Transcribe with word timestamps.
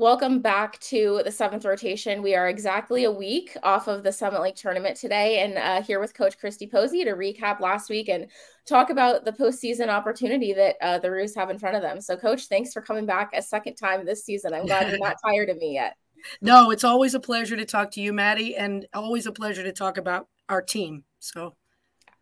Welcome 0.00 0.38
back 0.38 0.78
to 0.78 1.22
the 1.24 1.32
seventh 1.32 1.64
rotation. 1.64 2.22
We 2.22 2.36
are 2.36 2.48
exactly 2.48 3.02
a 3.02 3.10
week 3.10 3.56
off 3.64 3.88
of 3.88 4.04
the 4.04 4.12
Summit 4.12 4.40
League 4.42 4.54
tournament 4.54 4.96
today, 4.96 5.40
and 5.40 5.58
uh, 5.58 5.82
here 5.82 5.98
with 5.98 6.14
Coach 6.14 6.38
Christi 6.38 6.68
Posey 6.68 7.02
to 7.02 7.14
recap 7.14 7.58
last 7.58 7.90
week 7.90 8.08
and 8.08 8.28
talk 8.64 8.90
about 8.90 9.24
the 9.24 9.32
postseason 9.32 9.88
opportunity 9.88 10.52
that 10.52 10.76
uh, 10.80 11.00
the 11.00 11.10
Roos 11.10 11.34
have 11.34 11.50
in 11.50 11.58
front 11.58 11.74
of 11.74 11.82
them. 11.82 12.00
So, 12.00 12.16
Coach, 12.16 12.46
thanks 12.46 12.72
for 12.72 12.80
coming 12.80 13.06
back 13.06 13.30
a 13.34 13.42
second 13.42 13.74
time 13.74 14.06
this 14.06 14.24
season. 14.24 14.54
I'm 14.54 14.66
glad 14.66 14.88
you're 14.88 15.00
not 15.00 15.16
tired 15.26 15.48
of 15.48 15.56
me 15.56 15.74
yet. 15.74 15.96
No, 16.40 16.70
it's 16.70 16.84
always 16.84 17.14
a 17.14 17.20
pleasure 17.20 17.56
to 17.56 17.64
talk 17.64 17.90
to 17.92 18.00
you, 18.00 18.12
Maddie, 18.12 18.54
and 18.54 18.86
always 18.94 19.26
a 19.26 19.32
pleasure 19.32 19.64
to 19.64 19.72
talk 19.72 19.98
about 19.98 20.28
our 20.48 20.62
team. 20.62 21.02
So 21.18 21.56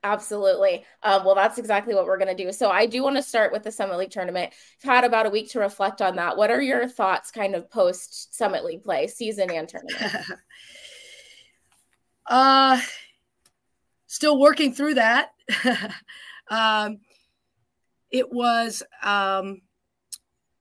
Absolutely. 0.06 0.84
Um, 1.02 1.24
well, 1.24 1.34
that's 1.34 1.58
exactly 1.58 1.92
what 1.92 2.06
we're 2.06 2.16
going 2.16 2.34
to 2.34 2.44
do. 2.44 2.52
So, 2.52 2.70
I 2.70 2.86
do 2.86 3.02
want 3.02 3.16
to 3.16 3.22
start 3.22 3.52
with 3.52 3.64
the 3.64 3.72
Summit 3.72 3.98
League 3.98 4.12
tournament. 4.12 4.52
You've 4.80 4.92
had 4.92 5.02
about 5.02 5.26
a 5.26 5.30
week 5.30 5.50
to 5.50 5.58
reflect 5.58 6.00
on 6.00 6.14
that. 6.14 6.36
What 6.36 6.48
are 6.48 6.62
your 6.62 6.86
thoughts, 6.86 7.32
kind 7.32 7.56
of 7.56 7.68
post 7.68 8.32
Summit 8.32 8.64
League 8.64 8.84
play, 8.84 9.08
season 9.08 9.50
and 9.50 9.68
tournament? 9.68 10.14
uh, 12.30 12.80
still 14.06 14.38
working 14.38 14.72
through 14.72 14.94
that. 14.94 15.30
um, 16.50 17.00
it 18.12 18.30
was 18.32 18.84
um, 19.02 19.62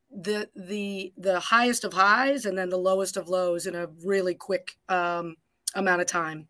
the 0.09 0.49
the 0.55 1.13
the 1.17 1.39
highest 1.39 1.83
of 1.83 1.93
highs 1.93 2.45
and 2.45 2.57
then 2.57 2.69
the 2.69 2.77
lowest 2.77 3.15
of 3.15 3.29
lows 3.29 3.67
in 3.67 3.75
a 3.75 3.89
really 4.03 4.33
quick 4.33 4.75
um, 4.89 5.35
amount 5.75 6.01
of 6.01 6.07
time. 6.07 6.47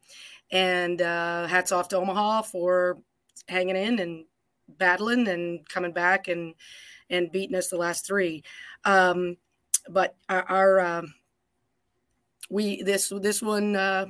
And 0.52 1.02
uh, 1.02 1.48
hats 1.48 1.72
off 1.72 1.88
to 1.90 1.98
Omaha 1.98 2.44
for 2.44 2.98
hanging 3.48 3.76
in 3.76 4.00
and 4.00 4.26
battling 4.68 5.28
and 5.28 5.68
coming 5.68 5.92
back 5.92 6.28
and 6.28 6.54
and 7.10 7.32
beating 7.32 7.56
us 7.56 7.70
the 7.70 7.78
last 7.78 8.06
three. 8.06 8.44
Um, 8.84 9.38
but 9.90 10.16
our, 10.30 10.44
our 10.44 10.80
uh, 10.80 11.02
we 12.50 12.82
this 12.84 13.12
this 13.22 13.42
one 13.42 13.76
uh, 13.76 14.06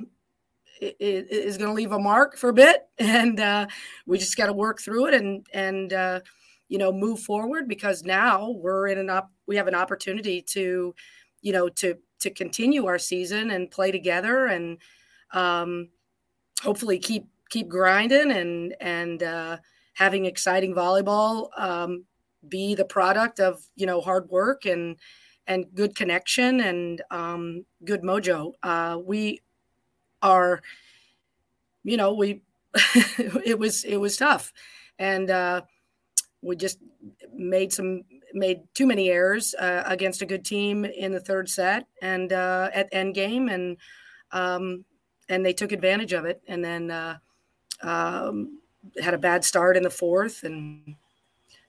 is 0.80 1.58
going 1.58 1.70
to 1.70 1.74
leave 1.74 1.92
a 1.92 1.98
mark 1.98 2.36
for 2.36 2.50
a 2.50 2.54
bit, 2.54 2.88
and 2.98 3.40
uh, 3.40 3.66
we 4.06 4.18
just 4.18 4.36
got 4.36 4.46
to 4.46 4.52
work 4.52 4.80
through 4.80 5.06
it 5.06 5.14
and 5.14 5.46
and 5.52 5.92
uh, 5.92 6.20
you 6.68 6.78
know 6.78 6.92
move 6.92 7.20
forward 7.20 7.68
because 7.68 8.02
now 8.02 8.50
we're 8.50 8.88
in 8.88 8.98
an 8.98 9.10
op- 9.10 9.32
we 9.46 9.56
have 9.56 9.68
an 9.68 9.74
opportunity 9.74 10.42
to 10.42 10.94
you 11.42 11.52
know 11.52 11.68
to 11.68 11.96
to 12.20 12.30
continue 12.30 12.86
our 12.86 12.98
season 12.98 13.50
and 13.50 13.70
play 13.70 13.90
together 13.90 14.46
and 14.46 14.78
um, 15.32 15.88
hopefully 16.62 16.98
keep 16.98 17.26
keep 17.50 17.68
grinding 17.68 18.32
and 18.32 18.74
and 18.80 19.22
uh, 19.22 19.56
having 19.94 20.26
exciting 20.26 20.74
volleyball 20.74 21.48
um, 21.58 22.04
be 22.48 22.74
the 22.74 22.84
product 22.84 23.40
of 23.40 23.62
you 23.76 23.86
know 23.86 24.00
hard 24.00 24.28
work 24.30 24.64
and 24.64 24.96
and 25.46 25.66
good 25.74 25.94
connection 25.94 26.60
and 26.60 27.02
um, 27.10 27.64
good 27.84 28.02
mojo. 28.02 28.52
Uh, 28.62 28.98
we 29.04 29.40
are, 30.22 30.60
you 31.84 31.96
know, 31.96 32.14
we 32.14 32.42
it 33.44 33.58
was 33.58 33.84
it 33.84 33.96
was 33.96 34.16
tough, 34.16 34.52
and 34.98 35.30
uh, 35.30 35.62
we 36.42 36.56
just 36.56 36.78
made 37.32 37.72
some 37.72 38.02
made 38.32 38.60
too 38.74 38.86
many 38.86 39.10
errors 39.10 39.54
uh, 39.54 39.82
against 39.86 40.20
a 40.20 40.26
good 40.26 40.44
team 40.44 40.84
in 40.84 41.12
the 41.12 41.20
third 41.20 41.48
set 41.48 41.86
and 42.02 42.32
uh, 42.32 42.68
at 42.74 42.88
end 42.92 43.14
game 43.14 43.48
and 43.48 43.78
um, 44.32 44.84
and 45.28 45.44
they 45.44 45.52
took 45.52 45.72
advantage 45.72 46.12
of 46.12 46.24
it. 46.24 46.42
And 46.46 46.64
then 46.64 46.90
uh, 46.90 47.18
um, 47.82 48.60
had 49.02 49.14
a 49.14 49.18
bad 49.18 49.44
start 49.44 49.76
in 49.76 49.82
the 49.82 49.90
fourth 49.90 50.44
and 50.44 50.94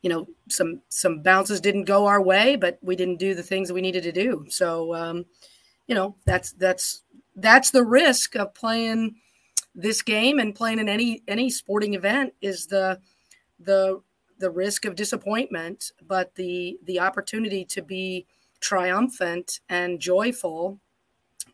you 0.01 0.09
know 0.09 0.27
some 0.47 0.81
some 0.89 1.21
bounces 1.21 1.59
didn't 1.59 1.85
go 1.85 2.05
our 2.05 2.21
way 2.21 2.55
but 2.55 2.77
we 2.81 2.95
didn't 2.95 3.17
do 3.17 3.33
the 3.33 3.43
things 3.43 3.71
we 3.71 3.81
needed 3.81 4.03
to 4.03 4.11
do. 4.11 4.45
So 4.49 4.93
um, 4.93 5.25
you 5.87 5.95
know 5.95 6.15
that's 6.25 6.51
that's 6.53 7.03
that's 7.35 7.71
the 7.71 7.83
risk 7.83 8.35
of 8.35 8.53
playing 8.53 9.15
this 9.75 10.01
game 10.01 10.39
and 10.39 10.55
playing 10.55 10.79
in 10.79 10.89
any 10.89 11.23
any 11.27 11.49
sporting 11.49 11.93
event 11.93 12.33
is 12.41 12.67
the 12.67 12.99
the 13.59 14.01
the 14.39 14.49
risk 14.49 14.85
of 14.85 14.95
disappointment 14.95 15.91
but 16.07 16.35
the 16.35 16.79
the 16.85 16.99
opportunity 16.99 17.65
to 17.65 17.81
be 17.81 18.25
triumphant 18.59 19.59
and 19.69 19.99
joyful 19.99 20.79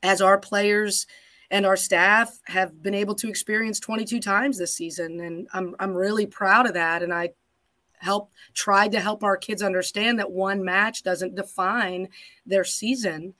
as 0.01 0.21
our 0.21 0.37
players 0.37 1.05
and 1.53 1.67
our 1.67 1.77
staff 1.77 2.39
have 2.45 2.81
been 2.81 2.95
able 2.95 3.13
to 3.13 3.29
experience 3.29 3.79
22 3.79 4.19
times 4.19 4.57
this 4.57 4.73
season 4.73 5.21
and 5.21 5.47
i'm, 5.53 5.75
I'm 5.79 5.93
really 5.93 6.25
proud 6.25 6.65
of 6.65 6.73
that 6.73 7.03
and 7.03 7.13
i 7.13 7.29
help 7.99 8.31
tried 8.53 8.91
to 8.91 8.99
help 8.99 9.23
our 9.23 9.37
kids 9.37 9.61
understand 9.61 10.19
that 10.19 10.31
one 10.31 10.65
match 10.65 11.03
doesn't 11.03 11.35
define 11.35 12.09
their 12.45 12.65
season 12.65 13.33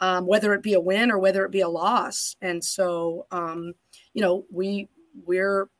um, 0.00 0.26
whether 0.26 0.52
it 0.52 0.62
be 0.62 0.74
a 0.74 0.80
win 0.80 1.10
or 1.10 1.18
whether 1.18 1.44
it 1.46 1.52
be 1.52 1.60
a 1.60 1.68
loss 1.68 2.36
and 2.42 2.62
so 2.62 3.26
um, 3.30 3.72
you 4.12 4.20
know 4.20 4.44
we 4.50 4.88
we're 5.24 5.70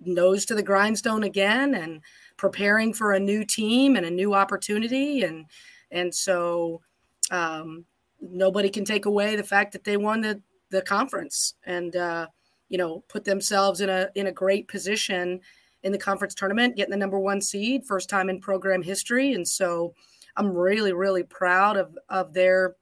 nose 0.00 0.46
to 0.46 0.54
the 0.54 0.62
grindstone 0.62 1.24
again 1.24 1.74
and 1.74 2.00
preparing 2.38 2.94
for 2.94 3.12
a 3.12 3.20
new 3.20 3.44
team 3.44 3.94
and 3.94 4.06
a 4.06 4.10
new 4.10 4.32
opportunity 4.32 5.22
and 5.22 5.44
and 5.90 6.14
so 6.14 6.80
um, 7.30 7.84
nobody 8.22 8.70
can 8.70 8.86
take 8.86 9.04
away 9.04 9.36
the 9.36 9.44
fact 9.44 9.72
that 9.72 9.84
they 9.84 9.98
won 9.98 10.22
the 10.22 10.40
the 10.70 10.82
conference 10.82 11.54
and 11.64 11.96
uh, 11.96 12.26
you 12.68 12.78
know 12.78 13.04
put 13.08 13.24
themselves 13.24 13.80
in 13.80 13.88
a 13.88 14.08
in 14.14 14.26
a 14.26 14.32
great 14.32 14.68
position 14.68 15.40
in 15.82 15.92
the 15.92 15.98
conference 15.98 16.34
tournament, 16.34 16.76
getting 16.76 16.90
the 16.90 16.96
number 16.96 17.18
one 17.18 17.40
seed, 17.40 17.86
first 17.86 18.10
time 18.10 18.28
in 18.28 18.38
program 18.38 18.82
history, 18.82 19.32
and 19.32 19.46
so 19.46 19.94
I'm 20.36 20.48
really 20.48 20.92
really 20.92 21.22
proud 21.22 21.76
of 21.76 21.96
of 22.08 22.32
their 22.32 22.76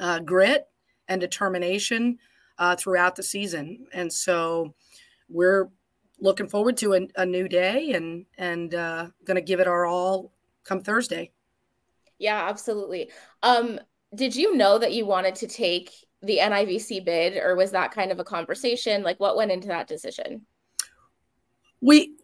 uh, 0.00 0.20
grit 0.20 0.66
and 1.08 1.20
determination 1.20 2.18
uh, 2.58 2.76
throughout 2.76 3.16
the 3.16 3.22
season, 3.22 3.86
and 3.92 4.12
so 4.12 4.74
we're 5.28 5.68
looking 6.20 6.48
forward 6.48 6.76
to 6.76 6.94
a, 6.94 7.08
a 7.16 7.26
new 7.26 7.48
day 7.48 7.92
and 7.92 8.26
and 8.36 8.74
uh, 8.74 9.06
going 9.24 9.36
to 9.36 9.40
give 9.42 9.60
it 9.60 9.68
our 9.68 9.86
all 9.86 10.32
come 10.64 10.82
Thursday. 10.82 11.30
Yeah, 12.18 12.48
absolutely. 12.48 13.10
Um, 13.42 13.78
did 14.14 14.34
you 14.34 14.56
know 14.56 14.78
that 14.78 14.92
you 14.92 15.06
wanted 15.06 15.36
to 15.36 15.46
take 15.46 15.92
the 16.22 16.38
NIVC 16.38 17.04
bid, 17.04 17.36
or 17.36 17.54
was 17.56 17.70
that 17.72 17.92
kind 17.92 18.10
of 18.10 18.18
a 18.18 18.24
conversation? 18.24 19.02
Like, 19.02 19.20
what 19.20 19.36
went 19.36 19.52
into 19.52 19.68
that 19.68 19.86
decision? 19.86 20.46
We 21.80 22.16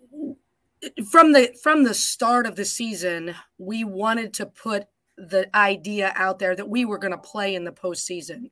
from 1.10 1.32
the 1.32 1.54
from 1.62 1.84
the 1.84 1.94
start 1.94 2.46
of 2.46 2.56
the 2.56 2.64
season, 2.64 3.34
we 3.58 3.84
wanted 3.84 4.34
to 4.34 4.46
put 4.46 4.86
the 5.16 5.48
idea 5.56 6.12
out 6.16 6.38
there 6.38 6.56
that 6.56 6.68
we 6.68 6.84
were 6.84 6.98
going 6.98 7.12
to 7.12 7.18
play 7.18 7.54
in 7.54 7.64
the 7.64 7.72
postseason. 7.72 8.50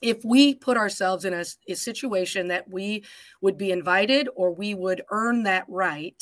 If 0.00 0.24
we 0.24 0.56
put 0.56 0.76
ourselves 0.76 1.24
in 1.24 1.32
a, 1.32 1.44
a 1.68 1.74
situation 1.74 2.48
that 2.48 2.68
we 2.68 3.04
would 3.40 3.56
be 3.56 3.70
invited 3.70 4.28
or 4.34 4.52
we 4.52 4.74
would 4.74 5.02
earn 5.12 5.44
that 5.44 5.64
right, 5.68 6.20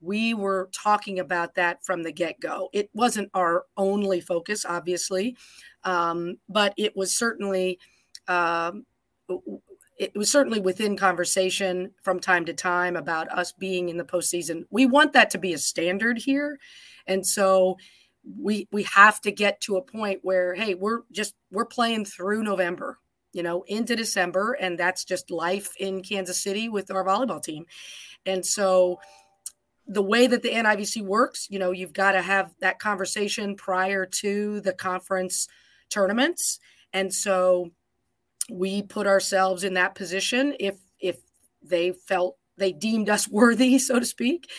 we 0.00 0.32
were 0.32 0.70
talking 0.72 1.18
about 1.18 1.56
that 1.56 1.84
from 1.84 2.04
the 2.04 2.12
get 2.12 2.40
go. 2.40 2.70
It 2.72 2.88
wasn't 2.94 3.30
our 3.34 3.64
only 3.76 4.20
focus, 4.20 4.64
obviously, 4.64 5.36
um, 5.84 6.36
but 6.48 6.74
it 6.76 6.96
was 6.96 7.14
certainly 7.14 7.78
um, 8.28 8.84
it 9.98 10.16
was 10.16 10.30
certainly 10.30 10.60
within 10.60 10.96
conversation 10.96 11.90
from 12.02 12.20
time 12.20 12.46
to 12.46 12.54
time 12.54 12.96
about 12.96 13.30
us 13.30 13.52
being 13.52 13.90
in 13.90 13.98
the 13.98 14.04
postseason. 14.04 14.64
We 14.70 14.86
want 14.86 15.12
that 15.12 15.30
to 15.30 15.38
be 15.38 15.52
a 15.52 15.58
standard 15.58 16.18
here, 16.18 16.58
and 17.06 17.26
so 17.26 17.76
we 18.38 18.68
we 18.72 18.82
have 18.84 19.20
to 19.22 19.30
get 19.30 19.60
to 19.62 19.76
a 19.76 19.82
point 19.82 20.20
where 20.22 20.54
hey, 20.54 20.74
we're 20.74 21.02
just 21.12 21.34
we're 21.50 21.66
playing 21.66 22.04
through 22.04 22.42
November, 22.42 22.98
you 23.32 23.42
know, 23.42 23.62
into 23.66 23.96
December, 23.96 24.54
and 24.54 24.78
that's 24.78 25.04
just 25.04 25.30
life 25.30 25.74
in 25.78 26.02
Kansas 26.02 26.42
City 26.42 26.68
with 26.68 26.90
our 26.90 27.04
volleyball 27.04 27.42
team, 27.42 27.66
and 28.26 28.44
so 28.44 28.98
the 29.86 30.02
way 30.02 30.28
that 30.28 30.42
the 30.42 30.50
NIVC 30.50 31.02
works, 31.02 31.48
you 31.50 31.58
know, 31.58 31.72
you've 31.72 31.92
got 31.92 32.12
to 32.12 32.22
have 32.22 32.54
that 32.60 32.78
conversation 32.78 33.56
prior 33.56 34.06
to 34.06 34.60
the 34.60 34.72
conference 34.72 35.48
tournaments. 35.90 36.58
And 36.92 37.12
so 37.12 37.70
we 38.50 38.82
put 38.82 39.06
ourselves 39.06 39.64
in 39.64 39.74
that 39.74 39.94
position 39.94 40.54
if 40.58 40.78
if 40.98 41.18
they 41.62 41.92
felt 41.92 42.36
they 42.56 42.72
deemed 42.72 43.08
us 43.08 43.28
worthy, 43.30 43.78
so 43.78 43.98
to 43.98 44.06
speak. 44.06 44.50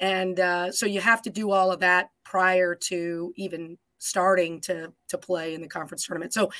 And 0.00 0.40
uh, 0.40 0.72
so 0.72 0.86
you 0.86 1.00
have 1.00 1.22
to 1.22 1.30
do 1.30 1.50
all 1.50 1.72
of 1.72 1.80
that 1.80 2.10
prior 2.24 2.74
to 2.74 3.32
even 3.36 3.78
starting 3.98 4.60
to 4.62 4.92
to 5.08 5.18
play 5.18 5.54
in 5.54 5.60
the 5.60 5.68
conference 5.68 6.06
tournament. 6.06 6.32
So 6.32 6.50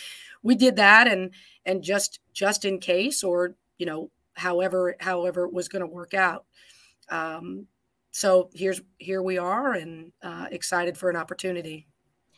we 0.42 0.54
did 0.54 0.76
that, 0.76 1.08
and 1.08 1.32
and 1.64 1.82
just 1.82 2.20
just 2.32 2.64
in 2.64 2.78
case, 2.78 3.24
or 3.24 3.56
you 3.78 3.86
know, 3.86 4.10
however 4.34 4.94
however 5.00 5.44
it 5.44 5.52
was 5.52 5.68
going 5.68 5.80
to 5.80 5.86
work 5.86 6.14
out. 6.14 6.44
Um, 7.08 7.66
so 8.12 8.50
here's 8.52 8.80
here 8.98 9.22
we 9.22 9.38
are, 9.38 9.72
and 9.72 10.12
uh, 10.22 10.46
excited 10.50 10.98
for 10.98 11.10
an 11.10 11.16
opportunity. 11.16 11.86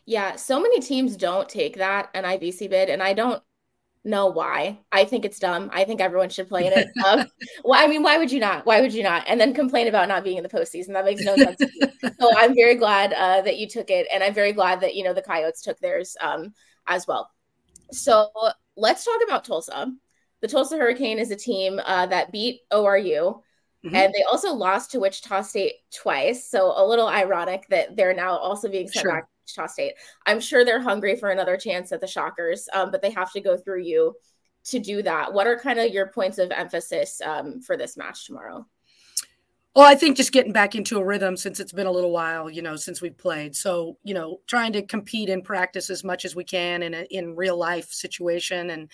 Yeah, 0.04 0.36
so 0.36 0.60
many 0.60 0.80
teams 0.80 1.16
don't 1.16 1.48
take 1.48 1.76
that 1.76 2.12
NIVC 2.14 2.68
bid, 2.68 2.88
and 2.88 3.02
I 3.02 3.12
don't 3.12 3.42
know 4.04 4.26
why. 4.26 4.80
I 4.90 5.04
think 5.04 5.24
it's 5.24 5.38
dumb. 5.38 5.70
I 5.72 5.84
think 5.84 6.00
everyone 6.00 6.28
should 6.28 6.48
play 6.48 6.66
in 6.66 6.72
it. 6.72 6.88
Um, 7.06 7.26
well, 7.64 7.82
I 7.82 7.86
mean, 7.88 8.02
why 8.02 8.18
would 8.18 8.32
you 8.32 8.40
not? 8.40 8.66
Why 8.66 8.80
would 8.80 8.94
you 8.94 9.02
not? 9.02 9.24
And 9.28 9.40
then 9.40 9.54
complain 9.54 9.86
about 9.88 10.08
not 10.08 10.24
being 10.24 10.36
in 10.36 10.42
the 10.42 10.48
postseason. 10.48 10.92
That 10.94 11.04
makes 11.04 11.22
no 11.22 11.36
sense. 11.36 11.60
so 12.20 12.30
I'm 12.36 12.54
very 12.54 12.74
glad 12.74 13.12
uh, 13.12 13.42
that 13.42 13.58
you 13.58 13.68
took 13.68 13.90
it, 13.90 14.06
and 14.12 14.22
I'm 14.22 14.34
very 14.34 14.52
glad 14.52 14.80
that 14.80 14.94
you 14.94 15.04
know 15.04 15.12
the 15.14 15.22
Coyotes 15.22 15.62
took 15.62 15.78
theirs. 15.78 16.16
Um, 16.20 16.52
as 16.86 17.06
well. 17.06 17.30
So 17.90 18.30
let's 18.76 19.04
talk 19.04 19.20
about 19.24 19.44
Tulsa. 19.44 19.92
The 20.40 20.48
Tulsa 20.48 20.76
Hurricane 20.76 21.18
is 21.18 21.30
a 21.30 21.36
team 21.36 21.80
uh, 21.84 22.06
that 22.06 22.32
beat 22.32 22.60
ORU. 22.72 23.40
Mm-hmm. 23.84 23.94
And 23.96 24.14
they 24.14 24.22
also 24.30 24.52
lost 24.54 24.92
to 24.92 25.00
Wichita 25.00 25.42
State 25.42 25.74
twice. 25.94 26.48
So 26.48 26.72
a 26.76 26.86
little 26.86 27.08
ironic 27.08 27.66
that 27.70 27.96
they're 27.96 28.14
now 28.14 28.36
also 28.36 28.68
being 28.68 28.88
sent 28.88 29.02
sure. 29.02 29.12
back 29.12 29.28
Wichita 29.42 29.66
State. 29.66 29.94
I'm 30.26 30.40
sure 30.40 30.64
they're 30.64 30.80
hungry 30.80 31.16
for 31.16 31.30
another 31.30 31.56
chance 31.56 31.92
at 31.92 32.00
the 32.00 32.06
Shockers, 32.06 32.68
um, 32.72 32.90
but 32.90 33.02
they 33.02 33.10
have 33.10 33.32
to 33.32 33.40
go 33.40 33.56
through 33.56 33.82
you 33.82 34.14
to 34.64 34.78
do 34.78 35.02
that. 35.02 35.32
What 35.32 35.46
are 35.46 35.58
kind 35.58 35.78
of 35.78 35.92
your 35.92 36.08
points 36.08 36.38
of 36.38 36.50
emphasis 36.50 37.20
um, 37.24 37.60
for 37.60 37.76
this 37.76 37.96
match 37.96 38.26
tomorrow? 38.26 38.66
Well, 39.74 39.86
I 39.86 39.94
think 39.94 40.18
just 40.18 40.32
getting 40.32 40.52
back 40.52 40.74
into 40.74 40.98
a 40.98 41.04
rhythm 41.04 41.36
since 41.36 41.58
it's 41.58 41.72
been 41.72 41.86
a 41.86 41.92
little 41.92 42.12
while, 42.12 42.50
you 42.50 42.60
know, 42.60 42.76
since 42.76 43.00
we've 43.00 43.16
played. 43.16 43.56
So, 43.56 43.96
you 44.02 44.12
know, 44.12 44.40
trying 44.46 44.74
to 44.74 44.82
compete 44.82 45.30
in 45.30 45.40
practice 45.40 45.88
as 45.88 46.04
much 46.04 46.26
as 46.26 46.36
we 46.36 46.44
can 46.44 46.82
in 46.82 46.92
a 46.92 47.06
in 47.10 47.34
real 47.36 47.56
life 47.56 47.90
situation, 47.90 48.68
and 48.68 48.90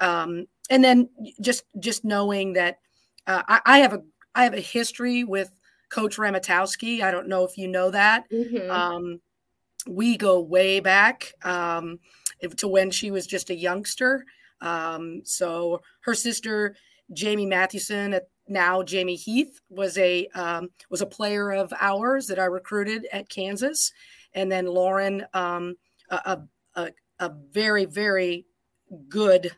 um, 0.00 0.46
and 0.70 0.82
then 0.82 1.10
just 1.42 1.64
just 1.78 2.02
knowing 2.02 2.54
that 2.54 2.78
uh, 3.26 3.42
I, 3.46 3.60
I, 3.66 3.78
have 3.80 3.92
a 3.92 4.02
I 4.34 4.44
have 4.44 4.54
a 4.54 4.60
history 4.60 5.24
with 5.24 5.50
Coach 5.90 6.16
Ramatowski. 6.16 7.02
I 7.02 7.10
don't 7.10 7.28
know 7.28 7.44
if 7.44 7.58
you 7.58 7.68
know 7.68 7.90
that. 7.90 8.24
Mm-hmm. 8.30 8.70
Um, 8.70 9.20
we 9.86 10.16
go 10.16 10.40
way 10.40 10.80
back 10.80 11.32
um, 11.44 11.98
to 12.56 12.68
when 12.68 12.90
she 12.90 13.10
was 13.10 13.26
just 13.26 13.50
a 13.50 13.54
youngster. 13.54 14.24
Um, 14.60 15.22
so 15.24 15.82
her 16.00 16.14
sister 16.14 16.76
Jamie 17.12 17.46
Mathewson, 17.46 18.18
now 18.48 18.82
Jamie 18.82 19.16
Heath, 19.16 19.60
was 19.68 19.96
a 19.98 20.26
um, 20.28 20.70
was 20.90 21.02
a 21.02 21.06
player 21.06 21.52
of 21.52 21.72
ours 21.78 22.26
that 22.26 22.38
I 22.38 22.46
recruited 22.46 23.06
at 23.12 23.28
Kansas, 23.28 23.92
and 24.34 24.50
then 24.50 24.66
Lauren, 24.66 25.24
um, 25.34 25.76
a, 26.10 26.40
a, 26.74 26.90
a 27.20 27.32
very 27.52 27.84
very 27.84 28.46
good 29.08 29.52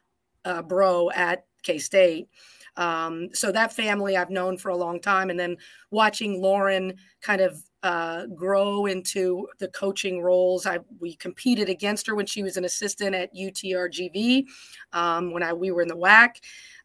uh, 0.44 0.62
bro 0.62 1.10
at 1.10 1.46
K 1.62 1.78
State. 1.78 2.28
Um, 2.76 3.30
so 3.32 3.50
that 3.50 3.72
family 3.72 4.16
I've 4.16 4.30
known 4.30 4.56
for 4.58 4.68
a 4.68 4.76
long 4.76 5.00
time, 5.00 5.30
and 5.30 5.40
then 5.40 5.56
watching 5.90 6.40
Lauren 6.40 6.94
kind 7.22 7.40
of 7.40 7.62
uh, 7.82 8.26
grow 8.26 8.86
into 8.86 9.46
the 9.58 9.68
coaching 9.68 10.20
roles. 10.22 10.66
I 10.66 10.80
we 11.00 11.14
competed 11.14 11.68
against 11.68 12.06
her 12.06 12.14
when 12.14 12.26
she 12.26 12.42
was 12.42 12.56
an 12.56 12.64
assistant 12.64 13.14
at 13.14 13.34
UTRGV 13.34 14.46
um, 14.92 15.32
when 15.32 15.42
I 15.42 15.52
we 15.52 15.70
were 15.70 15.82
in 15.82 15.88
the 15.88 15.96
WAC. 15.96 16.36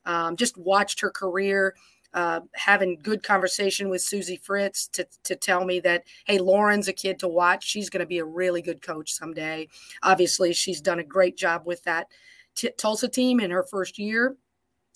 Um, 0.06 0.36
just 0.36 0.58
watched 0.58 1.00
her 1.02 1.10
career. 1.10 1.76
Uh, 2.14 2.42
having 2.54 3.00
good 3.02 3.24
conversation 3.24 3.90
with 3.90 4.00
Suzie 4.00 4.40
Fritz 4.40 4.88
to, 4.90 5.04
to 5.24 5.36
tell 5.36 5.66
me 5.66 5.80
that, 5.80 6.04
hey, 6.28 6.38
Lauren's 6.38 6.88
a 6.88 6.94
kid 6.94 7.18
to 7.18 7.28
watch. 7.28 7.64
She's 7.64 7.90
going 7.90 8.02
to 8.02 8.06
be 8.06 8.20
a 8.20 8.24
really 8.24 8.62
good 8.62 8.84
coach 8.84 9.12
someday. 9.12 9.68
Obviously, 10.04 10.54
she's 10.54 10.80
done 10.80 11.00
a 11.00 11.04
great 11.04 11.36
job 11.36 11.64
with 11.66 11.84
that 11.86 12.06
t- 12.54 12.70
Tulsa 12.78 13.08
team 13.08 13.40
in 13.40 13.50
her 13.50 13.64
first 13.64 13.98
year, 13.98 14.36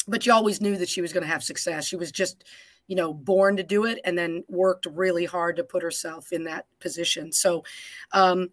but 0.07 0.27
you 0.27 0.33
always 0.33 0.61
knew 0.61 0.77
that 0.77 0.89
she 0.89 1.01
was 1.01 1.11
going 1.11 1.23
to 1.23 1.29
have 1.29 1.43
success. 1.43 1.87
She 1.87 1.95
was 1.95 2.11
just 2.11 2.43
you 2.87 2.95
know, 2.95 3.13
born 3.13 3.57
to 3.57 3.63
do 3.63 3.85
it 3.85 3.99
and 4.05 4.17
then 4.17 4.43
worked 4.47 4.85
really 4.85 5.25
hard 5.25 5.55
to 5.57 5.63
put 5.63 5.83
herself 5.83 6.31
in 6.31 6.43
that 6.45 6.65
position. 6.79 7.31
So 7.31 7.63
um, 8.13 8.49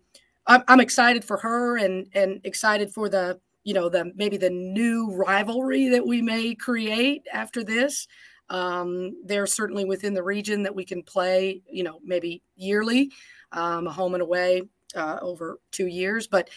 I'm, 0.47 0.81
excited 0.81 1.25
for 1.25 1.39
her 1.39 1.79
and 1.79 2.07
and 2.15 2.41
excited 2.45 2.93
for 2.93 3.09
the 3.09 3.41
you 3.63 3.73
know 3.73 3.89
the 3.89 4.13
maybe 4.15 4.37
the 4.37 4.51
new 4.51 5.11
rivalry 5.15 5.89
that 5.89 6.07
we 6.07 6.21
may 6.21 6.55
create 6.55 7.27
after 7.33 7.65
this. 7.65 8.07
Um, 8.51 9.17
they're 9.25 9.47
certainly 9.47 9.87
within 9.87 10.13
the 10.13 10.23
region 10.23 10.63
that 10.65 10.75
we 10.75 10.85
can 10.85 11.03
play, 11.03 11.63
you 11.71 11.83
know, 11.83 11.99
maybe 12.05 12.43
yearly, 12.57 13.11
um, 13.53 13.87
home 13.87 14.13
and 14.15 14.23
away 14.23 14.69
uh, 14.95 15.19
over 15.23 15.61
two 15.71 15.87
years. 15.87 16.27
But 16.27 16.51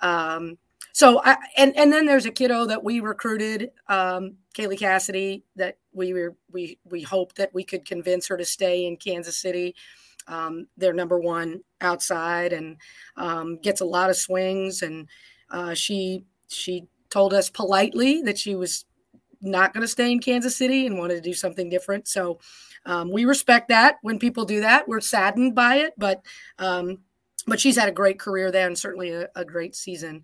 um, 0.00 0.56
so 0.92 1.20
I, 1.22 1.36
and 1.58 1.76
and 1.76 1.92
then 1.92 2.06
there's 2.06 2.26
a 2.26 2.30
kiddo 2.30 2.66
that 2.66 2.82
we 2.82 3.00
recruited, 3.00 3.72
um, 3.88 4.36
Kaylee 4.56 4.78
Cassidy, 4.78 5.44
that 5.56 5.76
we 5.94 6.12
were 6.12 6.36
we 6.52 6.78
we 6.84 7.02
hope 7.02 7.34
that 7.34 7.54
we 7.54 7.64
could 7.64 7.84
convince 7.84 8.26
her 8.28 8.36
to 8.36 8.44
stay 8.44 8.86
in 8.86 8.96
Kansas 8.96 9.38
City. 9.38 9.74
Um, 10.26 10.66
they're 10.76 10.92
number 10.92 11.18
one 11.18 11.60
outside 11.80 12.52
and 12.52 12.76
um, 13.16 13.58
gets 13.58 13.80
a 13.80 13.86
lot 13.86 14.10
of 14.10 14.16
swings. 14.16 14.82
And 14.82 15.08
uh, 15.50 15.74
she 15.74 16.24
she 16.48 16.86
told 17.10 17.34
us 17.34 17.50
politely 17.50 18.22
that 18.22 18.38
she 18.38 18.54
was 18.54 18.86
not 19.40 19.74
going 19.74 19.82
to 19.82 19.88
stay 19.88 20.10
in 20.10 20.20
Kansas 20.20 20.56
City 20.56 20.86
and 20.86 20.98
wanted 20.98 21.16
to 21.16 21.20
do 21.20 21.34
something 21.34 21.68
different. 21.68 22.08
So 22.08 22.40
um, 22.86 23.10
we 23.12 23.24
respect 23.24 23.68
that 23.68 23.96
when 24.02 24.18
people 24.18 24.44
do 24.44 24.60
that. 24.60 24.88
We're 24.88 25.00
saddened 25.00 25.54
by 25.54 25.76
it, 25.76 25.94
but 25.98 26.22
um, 26.58 27.00
but 27.46 27.60
she's 27.60 27.76
had 27.76 27.88
a 27.88 27.92
great 27.92 28.18
career 28.18 28.50
there 28.50 28.66
and 28.66 28.78
certainly 28.78 29.10
a, 29.10 29.28
a 29.36 29.44
great 29.44 29.76
season. 29.76 30.22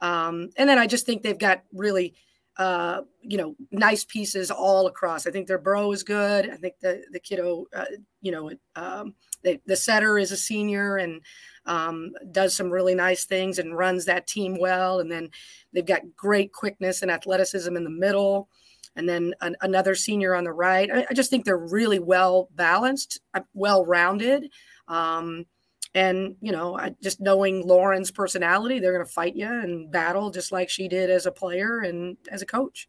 Um, 0.00 0.50
and 0.56 0.68
then 0.68 0.78
I 0.78 0.86
just 0.86 1.06
think 1.06 1.22
they've 1.22 1.38
got 1.38 1.62
really, 1.72 2.14
uh, 2.58 3.02
you 3.22 3.38
know, 3.38 3.56
nice 3.70 4.04
pieces 4.04 4.50
all 4.50 4.86
across. 4.86 5.26
I 5.26 5.30
think 5.30 5.46
their 5.46 5.58
bro 5.58 5.92
is 5.92 6.02
good. 6.02 6.50
I 6.50 6.56
think 6.56 6.74
the 6.80 7.02
the 7.10 7.20
kiddo, 7.20 7.66
uh, 7.74 7.86
you 8.20 8.32
know, 8.32 8.50
um, 8.76 9.14
they, 9.42 9.60
the 9.66 9.76
setter 9.76 10.18
is 10.18 10.32
a 10.32 10.36
senior 10.36 10.96
and 10.96 11.22
um, 11.66 12.12
does 12.30 12.54
some 12.54 12.70
really 12.70 12.94
nice 12.94 13.24
things 13.24 13.58
and 13.58 13.76
runs 13.76 14.04
that 14.04 14.26
team 14.26 14.58
well. 14.58 15.00
And 15.00 15.10
then 15.10 15.30
they've 15.72 15.86
got 15.86 16.02
great 16.16 16.52
quickness 16.52 17.02
and 17.02 17.10
athleticism 17.10 17.74
in 17.76 17.84
the 17.84 17.90
middle. 17.90 18.48
And 18.96 19.08
then 19.08 19.34
an, 19.40 19.56
another 19.62 19.94
senior 19.94 20.34
on 20.34 20.44
the 20.44 20.52
right. 20.52 20.90
I, 20.92 21.06
I, 21.08 21.14
just 21.14 21.30
think 21.30 21.44
they're 21.44 21.56
really 21.56 21.98
well 21.98 22.50
balanced, 22.54 23.20
uh, 23.32 23.40
well 23.54 23.86
rounded. 23.86 24.50
Um, 24.86 25.46
and, 25.94 26.36
you 26.40 26.52
know, 26.52 26.78
just 27.02 27.20
knowing 27.20 27.66
Lauren's 27.66 28.10
personality, 28.10 28.78
they're 28.78 28.94
going 28.94 29.04
to 29.04 29.12
fight 29.12 29.36
you 29.36 29.46
and 29.46 29.90
battle 29.90 30.30
just 30.30 30.50
like 30.50 30.70
she 30.70 30.88
did 30.88 31.10
as 31.10 31.26
a 31.26 31.32
player 31.32 31.80
and 31.80 32.16
as 32.30 32.40
a 32.42 32.46
coach. 32.46 32.88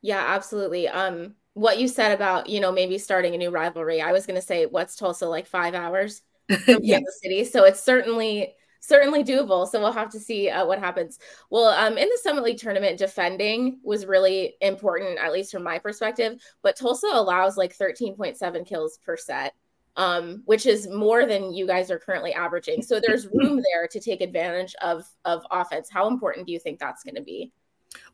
Yeah, 0.00 0.24
absolutely. 0.26 0.88
Um, 0.88 1.34
what 1.54 1.78
you 1.78 1.88
said 1.88 2.12
about, 2.12 2.48
you 2.48 2.60
know, 2.60 2.72
maybe 2.72 2.98
starting 2.98 3.34
a 3.34 3.38
new 3.38 3.50
rivalry, 3.50 4.00
I 4.00 4.12
was 4.12 4.26
going 4.26 4.40
to 4.40 4.46
say, 4.46 4.66
what's 4.66 4.96
Tulsa 4.96 5.26
like 5.26 5.46
five 5.46 5.74
hours 5.74 6.22
from 6.48 6.80
yes. 6.82 6.98
Kansas 6.98 7.20
City? 7.22 7.44
So 7.44 7.64
it's 7.64 7.82
certainly 7.82 8.54
certainly 8.80 9.24
doable. 9.24 9.68
So 9.68 9.80
we'll 9.80 9.92
have 9.92 10.10
to 10.10 10.20
see 10.20 10.48
uh, 10.48 10.64
what 10.64 10.78
happens. 10.78 11.18
Well, 11.50 11.66
um, 11.66 11.98
in 11.98 12.08
the 12.08 12.18
Summit 12.22 12.44
League 12.44 12.58
tournament, 12.58 12.98
defending 12.98 13.80
was 13.82 14.06
really 14.06 14.54
important, 14.60 15.18
at 15.18 15.32
least 15.32 15.52
from 15.52 15.64
my 15.64 15.78
perspective. 15.78 16.40
But 16.62 16.76
Tulsa 16.76 17.08
allows 17.12 17.56
like 17.56 17.76
13.7 17.76 18.66
kills 18.66 18.98
per 19.04 19.16
set 19.16 19.54
um, 19.96 20.42
which 20.46 20.66
is 20.66 20.88
more 20.88 21.26
than 21.26 21.52
you 21.52 21.66
guys 21.66 21.90
are 21.90 21.98
currently 21.98 22.32
averaging. 22.32 22.82
So 22.82 23.00
there's 23.00 23.26
room 23.32 23.62
there 23.72 23.86
to 23.88 24.00
take 24.00 24.20
advantage 24.20 24.74
of 24.82 25.04
of 25.24 25.44
offense. 25.50 25.88
How 25.90 26.08
important 26.08 26.46
do 26.46 26.52
you 26.52 26.58
think 26.58 26.78
that's 26.78 27.02
going 27.02 27.16
to 27.16 27.22
be? 27.22 27.52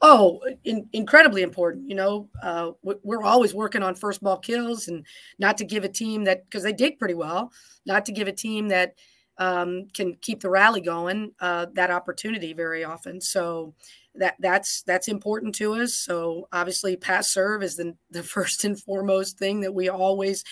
Oh, 0.00 0.40
in, 0.64 0.88
incredibly 0.92 1.42
important. 1.42 1.88
You 1.88 1.96
know, 1.96 2.28
uh, 2.42 2.72
we're 2.82 3.22
always 3.22 3.54
working 3.54 3.82
on 3.82 3.94
first 3.94 4.22
ball 4.22 4.38
kills, 4.38 4.88
and 4.88 5.04
not 5.38 5.58
to 5.58 5.64
give 5.64 5.84
a 5.84 5.88
team 5.88 6.24
that 6.24 6.44
because 6.44 6.62
they 6.62 6.72
dig 6.72 6.98
pretty 6.98 7.14
well, 7.14 7.52
not 7.84 8.04
to 8.06 8.12
give 8.12 8.28
a 8.28 8.32
team 8.32 8.68
that 8.68 8.94
um, 9.38 9.88
can 9.92 10.14
keep 10.14 10.40
the 10.40 10.50
rally 10.50 10.80
going 10.80 11.32
uh, 11.40 11.66
that 11.74 11.90
opportunity 11.90 12.52
very 12.52 12.84
often. 12.84 13.20
So 13.20 13.74
that 14.16 14.36
that's 14.38 14.82
that's 14.82 15.08
important 15.08 15.54
to 15.56 15.74
us. 15.74 15.94
So 15.94 16.48
obviously, 16.52 16.96
pass 16.96 17.28
serve 17.28 17.62
is 17.62 17.76
the 17.76 17.96
the 18.10 18.22
first 18.34 18.64
and 18.64 18.80
foremost 18.80 19.38
thing 19.38 19.60
that 19.60 19.74
we 19.74 19.88
always 19.88 20.44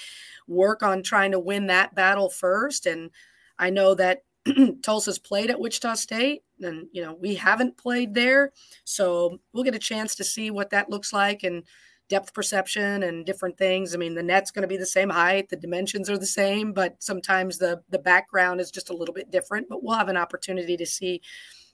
work 0.48 0.82
on 0.82 1.02
trying 1.02 1.32
to 1.32 1.38
win 1.38 1.68
that 1.68 1.94
battle 1.94 2.28
first. 2.28 2.86
And 2.86 3.10
I 3.58 3.70
know 3.70 3.94
that 3.94 4.22
Tulsa's 4.82 5.18
played 5.18 5.50
at 5.50 5.60
Wichita 5.60 5.94
State, 5.94 6.42
and 6.60 6.86
you 6.92 7.02
know 7.02 7.14
we 7.14 7.34
haven't 7.34 7.76
played 7.76 8.14
there, 8.14 8.52
so 8.84 9.38
we'll 9.52 9.64
get 9.64 9.74
a 9.74 9.80
chance 9.80 10.14
to 10.16 10.24
see 10.24 10.50
what 10.50 10.70
that 10.70 10.90
looks 10.90 11.12
like 11.12 11.42
and 11.44 11.62
depth 12.08 12.34
perception 12.34 13.04
and 13.04 13.24
different 13.24 13.56
things. 13.56 13.94
I 13.94 13.98
mean, 13.98 14.14
the 14.14 14.22
net's 14.22 14.50
going 14.50 14.62
to 14.62 14.68
be 14.68 14.76
the 14.76 14.84
same 14.84 15.08
height, 15.08 15.48
the 15.48 15.56
dimensions 15.56 16.10
are 16.10 16.18
the 16.18 16.26
same, 16.26 16.72
but 16.72 17.02
sometimes 17.02 17.58
the 17.58 17.82
the 17.90 17.98
background 17.98 18.60
is 18.60 18.70
just 18.70 18.90
a 18.90 18.96
little 18.96 19.14
bit 19.14 19.30
different. 19.30 19.68
But 19.68 19.82
we'll 19.82 19.96
have 19.96 20.08
an 20.08 20.16
opportunity 20.16 20.76
to 20.76 20.86
see 20.86 21.22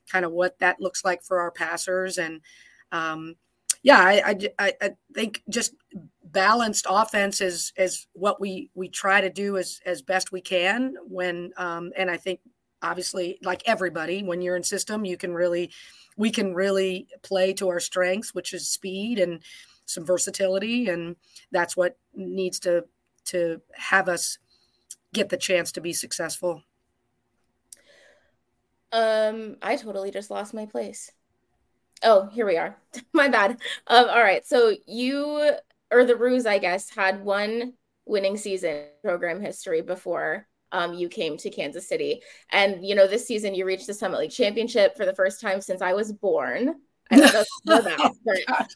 kind 0.08 0.24
of 0.24 0.32
what 0.32 0.58
that 0.58 0.80
looks 0.80 1.04
like 1.04 1.22
for 1.22 1.40
our 1.40 1.50
passers 1.50 2.18
and. 2.18 2.40
Um, 2.90 3.36
yeah, 3.82 4.00
I, 4.00 4.50
I, 4.58 4.72
I 4.80 4.90
think 5.14 5.42
just 5.48 5.72
balanced 6.32 6.86
offense 6.88 7.40
is 7.40 7.72
is 7.76 8.06
what 8.12 8.40
we 8.40 8.70
we 8.74 8.88
try 8.88 9.20
to 9.20 9.30
do 9.30 9.56
as 9.56 9.80
as 9.86 10.02
best 10.02 10.32
we 10.32 10.40
can 10.40 10.94
when 11.06 11.52
um, 11.56 11.92
and 11.96 12.10
I 12.10 12.16
think 12.16 12.40
obviously 12.82 13.38
like 13.42 13.62
everybody 13.66 14.22
when 14.22 14.40
you're 14.40 14.56
in 14.56 14.62
system 14.62 15.04
you 15.04 15.16
can 15.16 15.32
really 15.32 15.70
we 16.16 16.30
can 16.30 16.54
really 16.54 17.08
play 17.22 17.52
to 17.54 17.68
our 17.68 17.80
strengths 17.80 18.34
which 18.34 18.52
is 18.52 18.68
speed 18.68 19.18
and 19.18 19.40
some 19.86 20.04
versatility 20.04 20.88
and 20.88 21.16
that's 21.50 21.76
what 21.76 21.96
needs 22.14 22.60
to 22.60 22.84
to 23.24 23.60
have 23.74 24.08
us 24.08 24.38
get 25.12 25.28
the 25.28 25.36
chance 25.36 25.72
to 25.72 25.80
be 25.80 25.92
successful 25.92 26.62
um 28.92 29.56
i 29.62 29.76
totally 29.76 30.10
just 30.10 30.30
lost 30.30 30.54
my 30.54 30.66
place 30.66 31.10
oh 32.02 32.26
here 32.28 32.46
we 32.46 32.56
are 32.56 32.76
my 33.12 33.28
bad 33.28 33.52
um 33.86 34.08
all 34.08 34.22
right 34.22 34.46
so 34.46 34.74
you 34.86 35.52
or 35.90 36.04
the 36.04 36.16
Roos, 36.16 36.46
I 36.46 36.58
guess, 36.58 36.90
had 36.90 37.24
one 37.24 37.74
winning 38.06 38.36
season 38.36 38.84
program 39.02 39.40
history 39.40 39.82
before 39.82 40.46
um, 40.72 40.94
you 40.94 41.08
came 41.08 41.36
to 41.38 41.50
Kansas 41.50 41.88
City. 41.88 42.20
And, 42.50 42.84
you 42.86 42.94
know, 42.94 43.06
this 43.06 43.26
season 43.26 43.54
you 43.54 43.64
reached 43.64 43.86
the 43.86 43.94
Summit 43.94 44.20
League 44.20 44.30
Championship 44.30 44.96
for 44.96 45.06
the 45.06 45.14
first 45.14 45.40
time 45.40 45.60
since 45.60 45.80
I 45.80 45.94
was 45.94 46.12
born. 46.12 46.74
I 47.10 47.16
don't 47.16 47.46
know 47.64 47.80
that, 47.80 48.12
but 48.24 48.68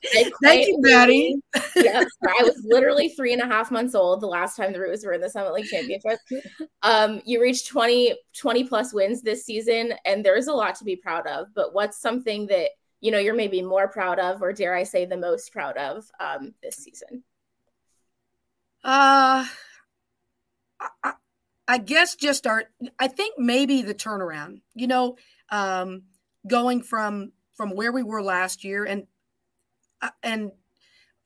Thank 0.43 0.67
you, 0.67 0.79
Maddie. 0.81 1.37
yeah, 1.77 2.03
I 2.23 2.43
was 2.43 2.61
literally 2.65 3.11
three 3.11 3.33
and 3.33 3.43
a 3.43 3.47
half 3.47 3.71
months 3.71 3.95
old 3.95 4.23
the 4.23 4.27
last 4.27 4.57
time 4.57 4.73
the 4.73 4.81
Roos 4.81 5.05
were 5.05 5.13
in 5.13 5.21
the 5.21 5.29
Summit 5.29 5.53
League 5.53 5.67
Championship. 5.67 6.19
Um, 6.83 7.21
you 7.27 7.43
reached 7.43 7.69
20, 7.69 8.15
20 8.39 8.65
plus 8.65 8.95
wins 8.95 9.21
this 9.23 9.45
season, 9.45 9.93
and 10.07 10.25
there's 10.25 10.47
a 10.47 10.53
lot 10.53 10.77
to 10.77 10.85
be 10.85 10.97
proud 10.97 11.27
of. 11.27 11.49
But 11.55 11.75
what's 11.75 12.01
something 12.01 12.47
that 12.47 12.71
you 13.01 13.11
know 13.11 13.19
you're 13.19 13.35
maybe 13.35 13.61
more 13.61 13.89
proud 13.89 14.19
of, 14.19 14.41
or 14.41 14.53
dare 14.53 14.75
I 14.75 14.85
say, 14.85 15.05
the 15.05 15.17
most 15.17 15.53
proud 15.53 15.77
of 15.77 16.11
um, 16.19 16.55
this 16.63 16.77
season? 16.77 17.25
Uh, 18.83 19.45
I, 21.05 21.13
I 21.69 21.79
guess 21.79 22.17
just 22.17 22.47
our. 22.47 22.65
I 22.99 23.09
think 23.09 23.39
maybe 23.39 23.83
the 23.83 23.95
turnaround. 23.95 24.63
You 24.75 24.87
know, 24.87 25.17
um, 25.51 26.05
going 26.47 26.83
from 26.83 27.33
from 27.55 27.71
where 27.71 27.93
we 27.93 28.03
were 28.03 28.23
last 28.23 28.65
year, 28.65 28.85
and 28.85 29.07
uh, 30.01 30.11
and 30.23 30.53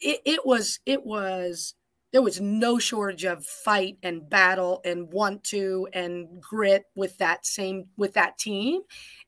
it, 0.01 0.21
it 0.25 0.47
was 0.47 0.81
it 0.87 1.05
was 1.05 1.75
there 2.13 2.23
was 2.23 2.41
no 2.41 2.79
shortage 2.79 3.25
of 3.25 3.45
fight 3.45 3.99
and 4.03 4.29
battle 4.29 4.81
and 4.85 5.13
want 5.13 5.45
to 5.45 5.89
and 5.93 6.41
grit 6.41 6.85
with 6.95 7.19
that 7.19 7.45
same 7.45 7.87
with 7.97 8.15
that 8.15 8.39
team. 8.39 8.83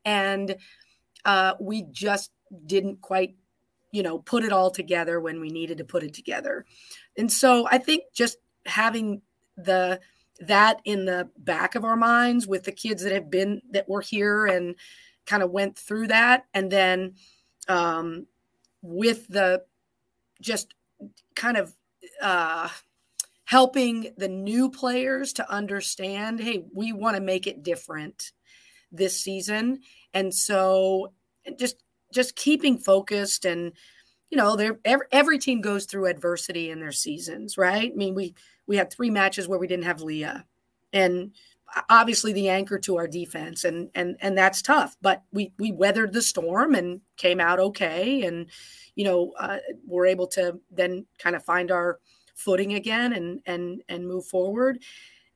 And 0.05 0.57
uh, 1.25 1.55
we 1.61 1.85
just 1.91 2.31
didn't 2.65 3.01
quite 3.01 3.37
you 3.93 4.03
know 4.03 4.19
put 4.19 4.45
it 4.45 4.53
all 4.53 4.71
together 4.71 5.21
when 5.21 5.41
we 5.41 5.49
needed 5.49 5.79
to 5.79 5.85
put 5.85 6.03
it 6.03 6.15
together. 6.15 6.65
And 7.17 7.31
so 7.33 7.67
i 7.71 7.79
think 7.79 8.05
just 8.15 8.39
having 8.67 9.23
the 9.57 10.01
that 10.41 10.81
in 10.85 11.05
the 11.05 11.29
back 11.37 11.75
of 11.75 11.85
our 11.85 11.97
minds 11.97 12.47
with 12.47 12.65
the 12.65 12.73
kids 12.73 13.03
that 13.03 13.13
have 13.13 13.31
been 13.31 13.61
that 13.73 13.89
were 13.89 14.01
here 14.01 14.47
and 14.47 14.77
kind 15.29 15.43
of 15.43 15.51
went 15.51 15.79
through 15.79 16.09
that. 16.09 16.47
And 16.55 16.73
then 16.73 17.15
um, 17.69 18.27
with 18.81 19.29
the 19.29 19.63
just 20.41 20.75
kind 21.37 21.57
of 21.57 21.75
uh, 22.23 22.69
helping 23.45 24.13
the 24.17 24.29
new 24.29 24.71
players 24.71 25.33
to 25.35 25.51
understand 25.51 26.41
hey 26.41 26.65
we 26.75 26.93
want 26.93 27.17
to 27.17 27.23
make 27.23 27.47
it 27.47 27.63
different 27.63 28.33
this 28.91 29.21
season. 29.21 29.81
And 30.15 30.35
so 30.35 31.13
just 31.59 31.77
just 32.13 32.35
keeping 32.35 32.79
focused 32.79 33.45
and 33.45 33.73
you 34.31 34.39
know 34.39 34.57
there 34.57 34.79
every, 34.85 35.07
every 35.13 35.39
team 35.39 35.61
goes 35.61 35.85
through 35.85 36.07
adversity 36.07 36.71
in 36.71 36.81
their 36.81 36.93
seasons 36.93 37.59
right? 37.59 37.93
I 37.93 37.95
mean 37.95 38.15
we 38.15 38.35
we 38.67 38.77
had 38.77 38.91
three 38.91 39.11
matches 39.11 39.47
where 39.47 39.59
we 39.59 39.67
didn't 39.67 39.85
have 39.85 40.03
Leah, 40.03 40.45
and 40.93 41.33
obviously 41.89 42.33
the 42.33 42.49
anchor 42.49 42.79
to 42.79 42.97
our 42.97 43.07
defense, 43.07 43.65
and 43.65 43.91
and 43.95 44.17
and 44.21 44.37
that's 44.37 44.63
tough. 44.63 44.97
But 45.03 45.23
we 45.33 45.53
we 45.59 45.73
weathered 45.73 46.13
the 46.13 46.23
storm 46.23 46.75
and 46.75 47.01
came 47.17 47.41
out 47.41 47.61
okay, 47.61 48.23
and 48.23 48.47
you 48.95 49.05
know 49.05 49.33
uh, 49.39 49.59
we're 49.87 50.07
able 50.07 50.27
to 50.29 50.61
then 50.71 51.07
kind 51.19 51.37
of 51.37 51.45
find 51.45 51.71
our 51.71 51.99
footing 52.35 52.75
again 52.75 53.13
and 53.13 53.41
and 53.47 53.83
and 53.89 54.07
move 54.07 54.27
forward, 54.27 54.79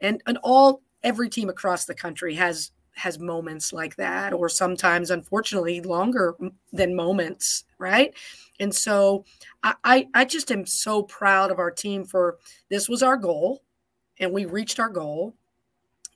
and 0.01 0.23
and 0.27 0.39
all 0.43 0.83
every 1.03 1.29
team 1.29 1.49
across 1.49 1.85
the 1.85 1.95
country 1.95 2.35
has 2.35 2.73
has 2.95 3.19
moments 3.19 3.73
like 3.73 3.97
that 3.97 4.35
or 4.35 4.51
sometimes 4.51 5.11
unfortunately 5.11 5.81
longer 5.81 6.37
than 6.75 6.95
moments 6.95 7.65
right 7.79 8.15
and 8.61 8.75
so 8.75 9.25
I, 9.63 10.07
I 10.13 10.27
just 10.27 10.53
am 10.53 10.67
so 10.67 11.03
proud 11.03 11.51
of 11.51 11.59
our 11.59 11.71
team 11.71 12.05
for 12.05 12.37
this 12.69 12.89
was 12.89 13.03
our 13.03 13.17
goal 13.17 13.63
and 14.19 14.33
we 14.33 14.45
reached 14.45 14.81
our 14.81 14.89
goal. 14.89 15.35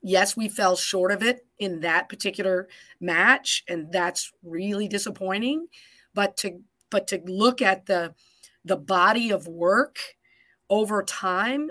Yes, 0.02 0.36
we 0.36 0.48
fell 0.48 0.76
short 0.76 1.10
of 1.12 1.22
it 1.22 1.46
in 1.58 1.80
that 1.80 2.08
particular 2.08 2.68
match, 3.00 3.64
and 3.68 3.90
that's 3.90 4.32
really 4.42 4.88
disappointing. 4.88 5.66
But 6.14 6.36
to 6.38 6.60
but 6.90 7.06
to 7.08 7.20
look 7.26 7.62
at 7.62 7.86
the 7.86 8.14
the 8.64 8.76
body 8.76 9.30
of 9.30 9.48
work 9.48 9.98
over 10.70 11.02
time, 11.02 11.70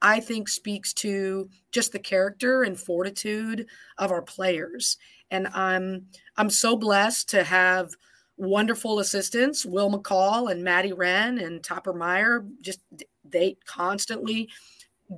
I 0.00 0.20
think 0.20 0.48
speaks 0.48 0.92
to 0.94 1.50
just 1.72 1.92
the 1.92 1.98
character 1.98 2.62
and 2.62 2.78
fortitude 2.78 3.66
of 3.98 4.12
our 4.12 4.22
players. 4.22 4.96
And 5.30 5.48
I'm 5.48 6.06
I'm 6.36 6.50
so 6.50 6.76
blessed 6.76 7.28
to 7.30 7.44
have 7.44 7.90
wonderful 8.36 9.00
assistants, 9.00 9.66
Will 9.66 9.90
McCall 9.90 10.50
and 10.50 10.62
Maddie 10.62 10.92
Wren 10.92 11.38
and 11.38 11.62
Topper 11.62 11.92
Meyer, 11.92 12.44
just 12.62 12.80
they 13.24 13.56
constantly 13.66 14.48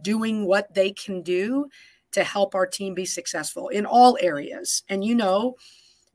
doing 0.03 0.47
what 0.47 0.73
they 0.75 0.93
can 0.93 1.23
do 1.23 1.69
to 2.13 2.25
help 2.25 2.55
our 2.55 2.67
team 2.67 2.95
be 2.95 3.05
successful 3.05 3.69
in 3.69 3.87
all 3.87 4.19
areas. 4.21 4.83
And 4.89 5.05
you 5.05 5.15
know, 5.15 5.57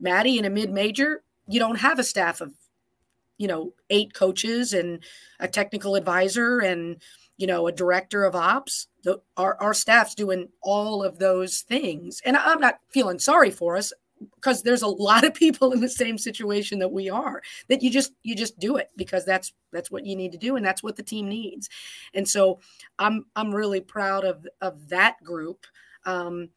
Maddie 0.00 0.38
in 0.38 0.44
a 0.44 0.50
mid-major, 0.50 1.22
you 1.48 1.58
don't 1.58 1.78
have 1.78 1.98
a 1.98 2.04
staff 2.04 2.40
of, 2.40 2.52
you 3.38 3.48
know, 3.48 3.72
eight 3.90 4.14
coaches 4.14 4.72
and 4.72 5.02
a 5.40 5.48
technical 5.48 5.94
advisor 5.94 6.60
and 6.60 7.00
you 7.36 7.46
know 7.46 7.66
a 7.66 7.72
director 7.72 8.24
of 8.24 8.34
ops. 8.34 8.88
The, 9.04 9.20
our, 9.36 9.56
our 9.60 9.74
staff's 9.74 10.14
doing 10.14 10.48
all 10.62 11.02
of 11.02 11.18
those 11.18 11.60
things. 11.60 12.20
And 12.24 12.36
i'm 12.36 12.60
not 12.60 12.80
feeling 12.90 13.18
sorry 13.18 13.50
for 13.50 13.76
us 13.76 13.92
because 14.36 14.62
there's 14.62 14.82
a 14.82 14.88
lot 14.88 15.24
of 15.24 15.34
people 15.34 15.72
in 15.72 15.80
the 15.80 15.88
same 15.88 16.18
situation 16.18 16.78
that 16.78 16.92
we 16.92 17.10
are 17.10 17.42
that 17.68 17.82
you 17.82 17.90
just 17.90 18.12
you 18.22 18.34
just 18.34 18.58
do 18.58 18.76
it 18.76 18.90
because 18.96 19.24
that's 19.24 19.52
that's 19.72 19.90
what 19.90 20.06
you 20.06 20.16
need 20.16 20.32
to 20.32 20.38
do 20.38 20.56
and 20.56 20.64
that's 20.64 20.82
what 20.82 20.96
the 20.96 21.02
team 21.02 21.28
needs. 21.28 21.68
And 22.14 22.26
so 22.28 22.60
i'm 22.98 23.26
i'm 23.36 23.54
really 23.54 23.80
proud 23.80 24.24
of 24.24 24.46
of 24.60 24.88
that 24.88 25.22
group 25.22 25.66
um, 26.06 26.48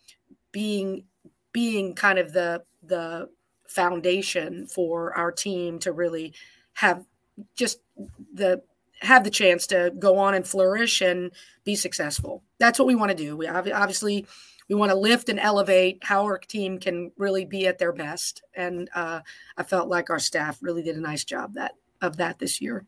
being 0.52 1.04
being 1.52 1.96
kind 1.96 2.20
of 2.20 2.34
the 2.34 2.64
the 2.84 3.30
foundation 3.68 4.66
for 4.66 5.16
our 5.16 5.32
team 5.32 5.78
to 5.80 5.92
really 5.92 6.34
have 6.74 7.06
just 7.56 7.80
the 8.34 8.62
have 9.02 9.24
the 9.24 9.30
chance 9.30 9.68
to 9.68 9.94
go 10.00 10.18
on 10.18 10.34
and 10.34 10.48
flourish 10.48 11.02
and 11.02 11.32
be 11.64 11.76
successful 11.76 12.44
that's 12.58 12.80
what 12.80 12.88
we 12.88 12.96
want 12.96 13.10
to 13.12 13.18
do 13.18 13.38
we 13.38 13.48
obviously 13.48 14.26
we 14.70 14.76
want 14.76 14.92
to 14.92 14.98
lift 14.98 15.30
and 15.30 15.40
elevate 15.40 15.98
how 16.04 16.24
our 16.24 16.38
team 16.38 16.78
can 16.78 17.12
really 17.18 17.44
be 17.44 17.66
at 17.66 17.80
their 17.80 17.92
best. 17.92 18.44
And 18.54 18.88
uh, 18.94 19.22
I 19.58 19.64
felt 19.64 19.90
like 19.90 20.10
our 20.10 20.20
staff 20.20 20.60
really 20.62 20.84
did 20.84 20.96
a 20.96 21.02
nice 21.02 21.24
job 21.24 21.56
that 21.56 21.74
of 22.02 22.18
that 22.18 22.40
this 22.40 22.62
year. 22.62 22.86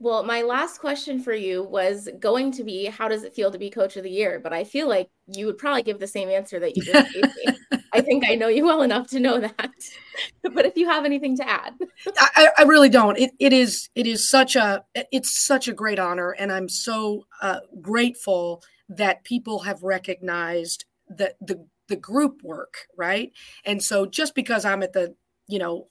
Well, 0.00 0.22
my 0.22 0.42
last 0.42 0.78
question 0.78 1.20
for 1.20 1.34
you 1.34 1.64
was 1.64 2.08
going 2.20 2.52
to 2.52 2.64
be 2.64 2.86
how 2.86 3.08
does 3.08 3.24
it 3.24 3.34
feel 3.34 3.50
to 3.50 3.58
be 3.58 3.68
coach 3.68 3.96
of 3.96 4.04
the 4.04 4.10
year? 4.10 4.40
But 4.42 4.52
I 4.52 4.62
feel 4.64 4.88
like 4.88 5.08
you 5.26 5.46
would 5.46 5.58
probably 5.58 5.82
give 5.82 5.98
the 5.98 6.06
same 6.06 6.28
answer 6.28 6.60
that 6.60 6.76
you 6.76 6.82
just 6.82 7.12
gave 7.12 7.24
me. 7.24 7.80
I 7.92 8.00
think 8.00 8.24
I 8.28 8.34
know 8.34 8.48
you 8.48 8.64
well 8.64 8.82
enough 8.82 9.08
to 9.08 9.20
know 9.20 9.40
that. 9.40 9.72
but 10.54 10.66
if 10.66 10.76
you 10.76 10.88
have 10.88 11.04
anything 11.04 11.36
to 11.38 11.48
add. 11.48 11.74
I, 12.16 12.48
I, 12.58 12.62
really 12.62 12.88
don't. 12.88 13.18
It, 13.18 13.32
it 13.40 13.52
is 13.52 13.88
it 13.94 14.06
is 14.06 14.28
such 14.28 14.54
a 14.56 14.84
it's 14.94 15.44
such 15.44 15.66
a 15.66 15.72
great 15.72 15.98
honor 15.98 16.30
and 16.30 16.52
I'm 16.52 16.68
so 16.68 17.26
uh, 17.42 17.60
grateful 17.80 18.62
that 18.88 19.24
people 19.24 19.60
have 19.60 19.82
recognized 19.82 20.84
the 21.08 21.34
the 21.40 21.66
the 21.88 21.96
group 21.96 22.42
work, 22.42 22.74
right? 22.96 23.32
And 23.64 23.82
so 23.82 24.06
just 24.06 24.34
because 24.34 24.64
I'm 24.64 24.82
at 24.82 24.92
the, 24.92 25.14
you 25.48 25.58
know, 25.58 25.88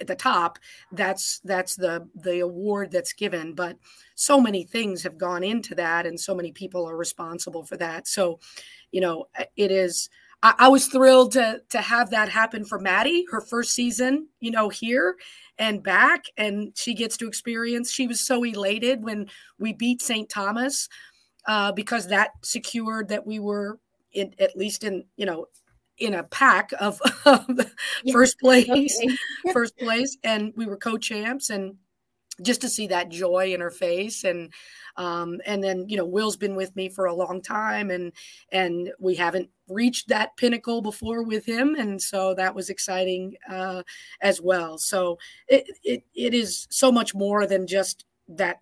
at, 0.00 0.06
the 0.06 0.14
top, 0.14 0.58
that's 0.92 1.40
that's 1.40 1.76
the 1.76 2.08
the 2.14 2.40
award 2.40 2.90
that's 2.90 3.12
given. 3.12 3.54
But 3.54 3.76
so 4.14 4.40
many 4.40 4.64
things 4.64 5.02
have 5.02 5.18
gone 5.18 5.44
into 5.44 5.74
that, 5.76 6.06
and 6.06 6.18
so 6.18 6.34
many 6.34 6.52
people 6.52 6.88
are 6.88 6.96
responsible 6.96 7.64
for 7.64 7.76
that. 7.76 8.08
So, 8.08 8.40
you 8.90 9.00
know, 9.00 9.26
it 9.56 9.70
is. 9.70 10.08
I, 10.42 10.54
I 10.58 10.68
was 10.68 10.86
thrilled 10.86 11.32
to 11.32 11.62
to 11.70 11.80
have 11.80 12.10
that 12.10 12.28
happen 12.28 12.64
for 12.64 12.78
Maddie, 12.78 13.24
her 13.30 13.40
first 13.40 13.72
season, 13.72 14.28
you 14.40 14.50
know, 14.50 14.68
here 14.68 15.16
and 15.58 15.82
back, 15.82 16.24
and 16.36 16.72
she 16.76 16.94
gets 16.94 17.16
to 17.18 17.26
experience. 17.26 17.90
She 17.90 18.06
was 18.06 18.20
so 18.20 18.44
elated 18.44 19.02
when 19.02 19.28
we 19.58 19.72
beat 19.72 20.02
St. 20.02 20.28
Thomas. 20.28 20.88
Uh, 21.46 21.72
because 21.72 22.08
that 22.08 22.32
secured 22.42 23.08
that 23.08 23.26
we 23.26 23.38
were 23.38 23.78
in, 24.12 24.34
at 24.38 24.56
least 24.56 24.84
in 24.84 25.04
you 25.16 25.26
know 25.26 25.46
in 25.98 26.14
a 26.14 26.24
pack 26.24 26.72
of, 26.80 27.00
first 28.12 28.38
place 28.38 28.98
first 29.52 29.76
place 29.78 30.16
and 30.24 30.52
we 30.56 30.66
were 30.66 30.76
co-champs 30.76 31.50
and 31.50 31.74
just 32.42 32.60
to 32.60 32.68
see 32.68 32.86
that 32.86 33.08
joy 33.08 33.52
in 33.52 33.60
her 33.60 33.70
face 33.70 34.24
and 34.24 34.52
um, 34.96 35.40
and 35.46 35.62
then 35.62 35.88
you 35.88 35.96
know 35.96 36.04
will's 36.04 36.36
been 36.36 36.56
with 36.56 36.74
me 36.76 36.88
for 36.88 37.06
a 37.06 37.14
long 37.14 37.42
time 37.42 37.90
and 37.90 38.12
and 38.52 38.90
we 38.98 39.14
haven't 39.14 39.48
reached 39.68 40.08
that 40.08 40.36
pinnacle 40.36 40.80
before 40.80 41.22
with 41.22 41.44
him 41.44 41.74
and 41.74 42.00
so 42.00 42.34
that 42.34 42.54
was 42.54 42.70
exciting 42.70 43.34
uh, 43.50 43.82
as 44.20 44.40
well. 44.40 44.78
So 44.78 45.18
it, 45.48 45.66
it 45.84 46.02
it 46.14 46.34
is 46.34 46.66
so 46.70 46.90
much 46.90 47.14
more 47.14 47.46
than 47.46 47.66
just 47.66 48.04
that 48.28 48.60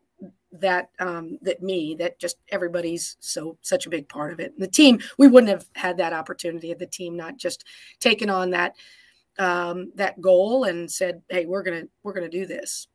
that 0.61 0.91
um, 0.99 1.39
that 1.43 1.63
me 1.63 1.95
that 1.99 2.19
just 2.19 2.37
everybody's 2.49 3.17
so 3.21 3.59
such 3.63 3.87
a 3.87 3.91
big 3.91 4.09
part 4.09 4.33
of 4.33 4.41
it. 4.41 4.53
And 4.55 4.63
the 4.63 4.71
team 4.71 5.01
we 5.19 5.29
wouldn't 5.29 5.51
have 5.51 5.67
had 5.75 5.99
that 5.99 6.13
opportunity 6.13 6.71
if 6.71 6.79
the 6.79 6.87
team 6.87 7.17
not 7.17 7.37
just 7.37 7.65
taken 8.01 8.31
on 8.31 8.51
that 8.51 8.75
um, 9.39 9.93
that 9.97 10.21
goal 10.21 10.65
and 10.65 10.91
said, 10.91 11.23
"Hey, 11.29 11.47
we're 11.47 11.63
gonna 11.63 11.85
we're 12.03 12.15
gonna 12.15 12.29
do 12.29 12.47
this." 12.47 12.89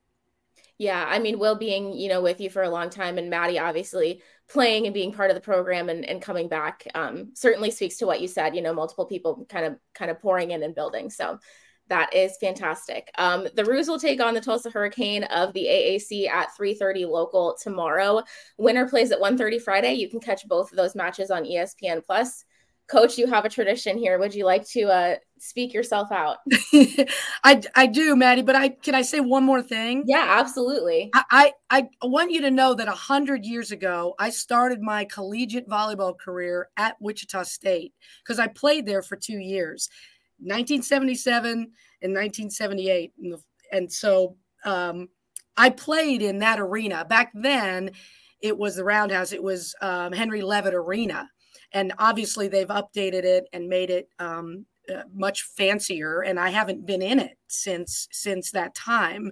Yeah, 0.82 1.06
I 1.08 1.20
mean, 1.20 1.38
Will 1.38 1.54
being, 1.54 1.94
you 1.94 2.10
know, 2.10 2.24
with 2.24 2.42
you 2.42 2.50
for 2.50 2.64
a 2.64 2.70
long 2.70 2.90
time 2.90 3.20
and 3.20 3.30
Maddie 3.30 3.60
obviously 3.60 4.24
playing 4.50 4.88
and 4.88 4.94
being 4.96 5.14
part 5.14 5.30
of 5.30 5.36
the 5.36 5.42
program 5.42 5.90
and, 5.90 6.04
and 6.04 6.24
coming 6.24 6.48
back 6.50 6.88
um, 6.96 7.30
certainly 7.36 7.70
speaks 7.70 7.98
to 7.98 8.08
what 8.08 8.20
you 8.20 8.28
said, 8.28 8.56
you 8.56 8.64
know, 8.64 8.74
multiple 8.74 9.06
people 9.06 9.46
kind 9.48 9.66
of 9.66 9.78
kind 9.94 10.10
of 10.10 10.20
pouring 10.20 10.50
in 10.50 10.64
and 10.64 10.74
building. 10.74 11.12
So 11.12 11.38
that 11.92 12.14
is 12.16 12.38
fantastic. 12.40 13.12
Um, 13.18 13.48
the 13.54 13.66
Roos 13.66 13.90
will 13.90 14.00
take 14.00 14.22
on 14.22 14.34
the 14.34 14.40
Tulsa 14.40 14.70
Hurricane 14.70 15.26
of 15.26 15.52
the 15.52 15.66
AAC 15.66 16.26
at 16.30 16.56
3:30 16.58 17.06
local 17.06 17.58
tomorrow. 17.62 18.24
Winner 18.58 18.88
plays 18.88 19.12
at 19.12 19.20
1:30 19.20 19.60
Friday. 19.60 19.94
You 19.96 20.10
can 20.10 20.22
catch 20.22 20.48
both 20.48 20.72
of 20.72 20.78
those 20.78 20.96
matches 20.96 21.30
on 21.30 21.44
ESPN 21.44 22.02
Plus. 22.04 22.46
Coach, 22.88 23.18
you 23.18 23.28
have 23.28 23.44
a 23.44 23.50
tradition 23.50 23.98
here. 23.98 24.18
Would 24.20 24.34
you 24.34 24.46
like 24.46 24.66
to 24.70 24.84
uh, 24.84 25.16
speak 25.38 25.74
yourself 25.74 26.12
out? 26.12 26.38
I, 27.44 27.62
I 27.76 27.88
do, 27.88 28.16
Maddie. 28.16 28.42
But 28.42 28.56
I 28.56 28.70
can 28.70 28.96
I 28.96 29.02
say 29.02 29.20
one 29.20 29.44
more 29.44 29.62
thing? 29.62 30.04
Yeah, 30.08 30.26
absolutely. 30.40 31.10
I 31.14 31.54
I, 31.70 31.90
I 32.02 32.06
want 32.06 32.32
you 32.32 32.40
to 32.42 32.52
know 32.52 32.74
that 32.74 32.88
a 32.88 32.92
hundred 32.92 33.46
years 33.46 33.72
ago, 33.74 34.16
I 34.18 34.30
started 34.30 34.82
my 34.82 35.04
collegiate 35.04 35.68
volleyball 35.68 36.18
career 36.18 36.70
at 36.78 36.96
Wichita 37.02 37.44
State 37.44 37.94
because 38.24 38.40
I 38.40 38.48
played 38.48 38.86
there 38.86 39.02
for 39.02 39.18
two 39.18 39.40
years, 39.40 39.90
1977 40.42 41.52
and 41.52 42.14
1978, 42.14 43.14
and, 43.22 43.36
and 43.72 43.92
so 43.92 44.36
um, 44.66 45.08
I 45.58 45.70
played 45.70 46.22
in 46.22 46.40
that 46.40 46.60
arena 46.60 47.06
back 47.06 47.32
then. 47.34 47.92
It 48.42 48.58
was 48.58 48.76
the 48.76 48.84
Roundhouse. 48.84 49.34
It 49.34 49.44
was 49.44 49.76
um, 49.82 50.12
Henry 50.12 50.42
Levitt 50.42 50.74
Arena 50.74 51.30
and 51.74 51.94
obviously 51.98 52.48
they've 52.48 52.68
updated 52.68 53.24
it 53.24 53.48
and 53.54 53.68
made 53.68 53.90
it 53.90 54.10
um, 54.20 54.66
uh, 54.94 55.04
much 55.14 55.44
fancier 55.44 56.22
and 56.22 56.40
i 56.40 56.50
haven't 56.50 56.86
been 56.86 57.02
in 57.02 57.20
it 57.20 57.38
since 57.48 58.08
since 58.12 58.52
that 58.52 58.74
time 58.76 59.32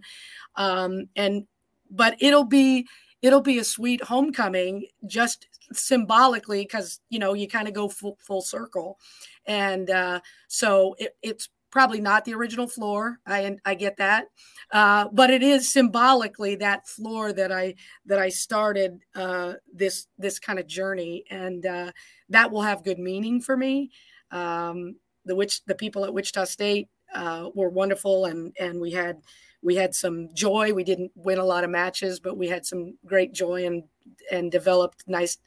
um, 0.56 1.06
and 1.16 1.46
but 1.92 2.16
it'll 2.20 2.46
be 2.46 2.86
it'll 3.22 3.42
be 3.42 3.60
a 3.60 3.64
sweet 3.64 4.04
homecoming 4.04 4.86
just 5.06 5.48
symbolically 5.72 6.64
because 6.64 7.00
you 7.10 7.20
know 7.20 7.34
you 7.34 7.48
kind 7.48 7.68
of 7.68 7.74
go 7.74 7.88
full, 7.88 8.18
full 8.20 8.42
circle 8.42 8.98
and 9.46 9.90
uh, 9.90 10.20
so 10.48 10.96
it, 10.98 11.16
it's 11.22 11.50
probably 11.72 12.02
not 12.02 12.26
the 12.26 12.34
original 12.34 12.66
floor 12.66 13.20
i 13.28 13.56
i 13.64 13.76
get 13.76 13.96
that 13.98 14.26
uh, 14.72 15.08
but 15.14 15.30
it 15.30 15.44
is 15.44 15.72
symbolically 15.72 16.56
that 16.56 16.88
floor 16.88 17.32
that 17.32 17.52
i 17.52 17.76
that 18.08 18.18
i 18.18 18.28
started 18.28 19.00
uh, 19.14 19.54
this 19.72 20.08
this 20.18 20.40
kind 20.40 20.58
of 20.58 20.66
journey 20.66 21.24
and 21.30 21.68
uh, 21.68 21.92
that 22.30 22.52
will 22.52 22.62
have 22.62 22.84
good 22.84 23.00
meaning 23.00 23.42
for 23.42 23.58
me. 23.58 23.92
Um, 24.32 24.96
the 25.26 25.36
which 25.36 25.64
the 25.66 25.76
people 25.76 26.06
at 26.06 26.14
Wichita 26.14 26.46
State 26.46 26.88
uh, 27.14 27.50
were 27.54 27.70
wonderful, 27.70 28.26
and 28.26 28.56
and 28.60 28.80
we 28.80 28.92
had 28.92 29.18
we 29.62 29.76
had 29.76 29.94
some 29.94 30.30
joy. 30.34 30.74
We 30.74 30.84
didn't 30.84 31.12
win 31.16 31.38
a 31.38 31.46
lot 31.46 31.64
of 31.64 31.70
matches, 31.70 32.20
but 32.20 32.38
we 32.38 32.48
had 32.48 32.66
some 32.66 32.98
great 33.06 33.34
joy 33.34 33.66
and 33.66 33.84
and 34.32 34.52
developed 34.52 35.04
nice, 35.08 35.38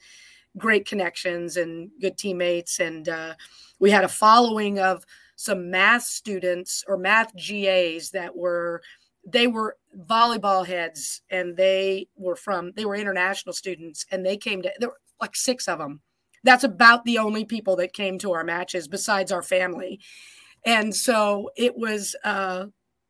great 0.57 0.85
connections 0.85 1.57
and 1.57 1.89
good 1.99 2.17
teammates. 2.17 2.79
And 2.79 3.09
uh, 3.09 3.33
we 3.79 3.91
had 3.91 4.03
a 4.03 4.09
following 4.09 4.79
of 4.79 5.05
some 5.35 5.69
math 5.69 6.03
students 6.03 6.83
or 6.87 6.97
math 6.97 7.35
GAs 7.35 8.11
that 8.11 8.35
were 8.35 8.81
they 9.25 9.47
were 9.47 9.77
volleyball 10.05 10.65
heads 10.65 11.21
and 11.29 11.55
they 11.55 12.07
were 12.15 12.35
from 12.35 12.71
they 12.75 12.85
were 12.85 12.95
international 12.95 13.53
students 13.53 14.05
and 14.11 14.25
they 14.25 14.37
came 14.37 14.61
to 14.61 14.71
there 14.79 14.89
were 14.89 14.99
like 15.21 15.35
six 15.35 15.67
of 15.67 15.79
them 15.79 16.01
that's 16.43 16.63
about 16.63 17.05
the 17.05 17.17
only 17.17 17.45
people 17.45 17.75
that 17.77 17.93
came 17.93 18.17
to 18.17 18.33
our 18.33 18.43
matches 18.43 18.87
besides 18.87 19.31
our 19.31 19.41
family 19.41 19.99
and 20.65 20.93
so 20.93 21.49
it 21.55 21.77
was 21.77 22.15
uh 22.25 22.65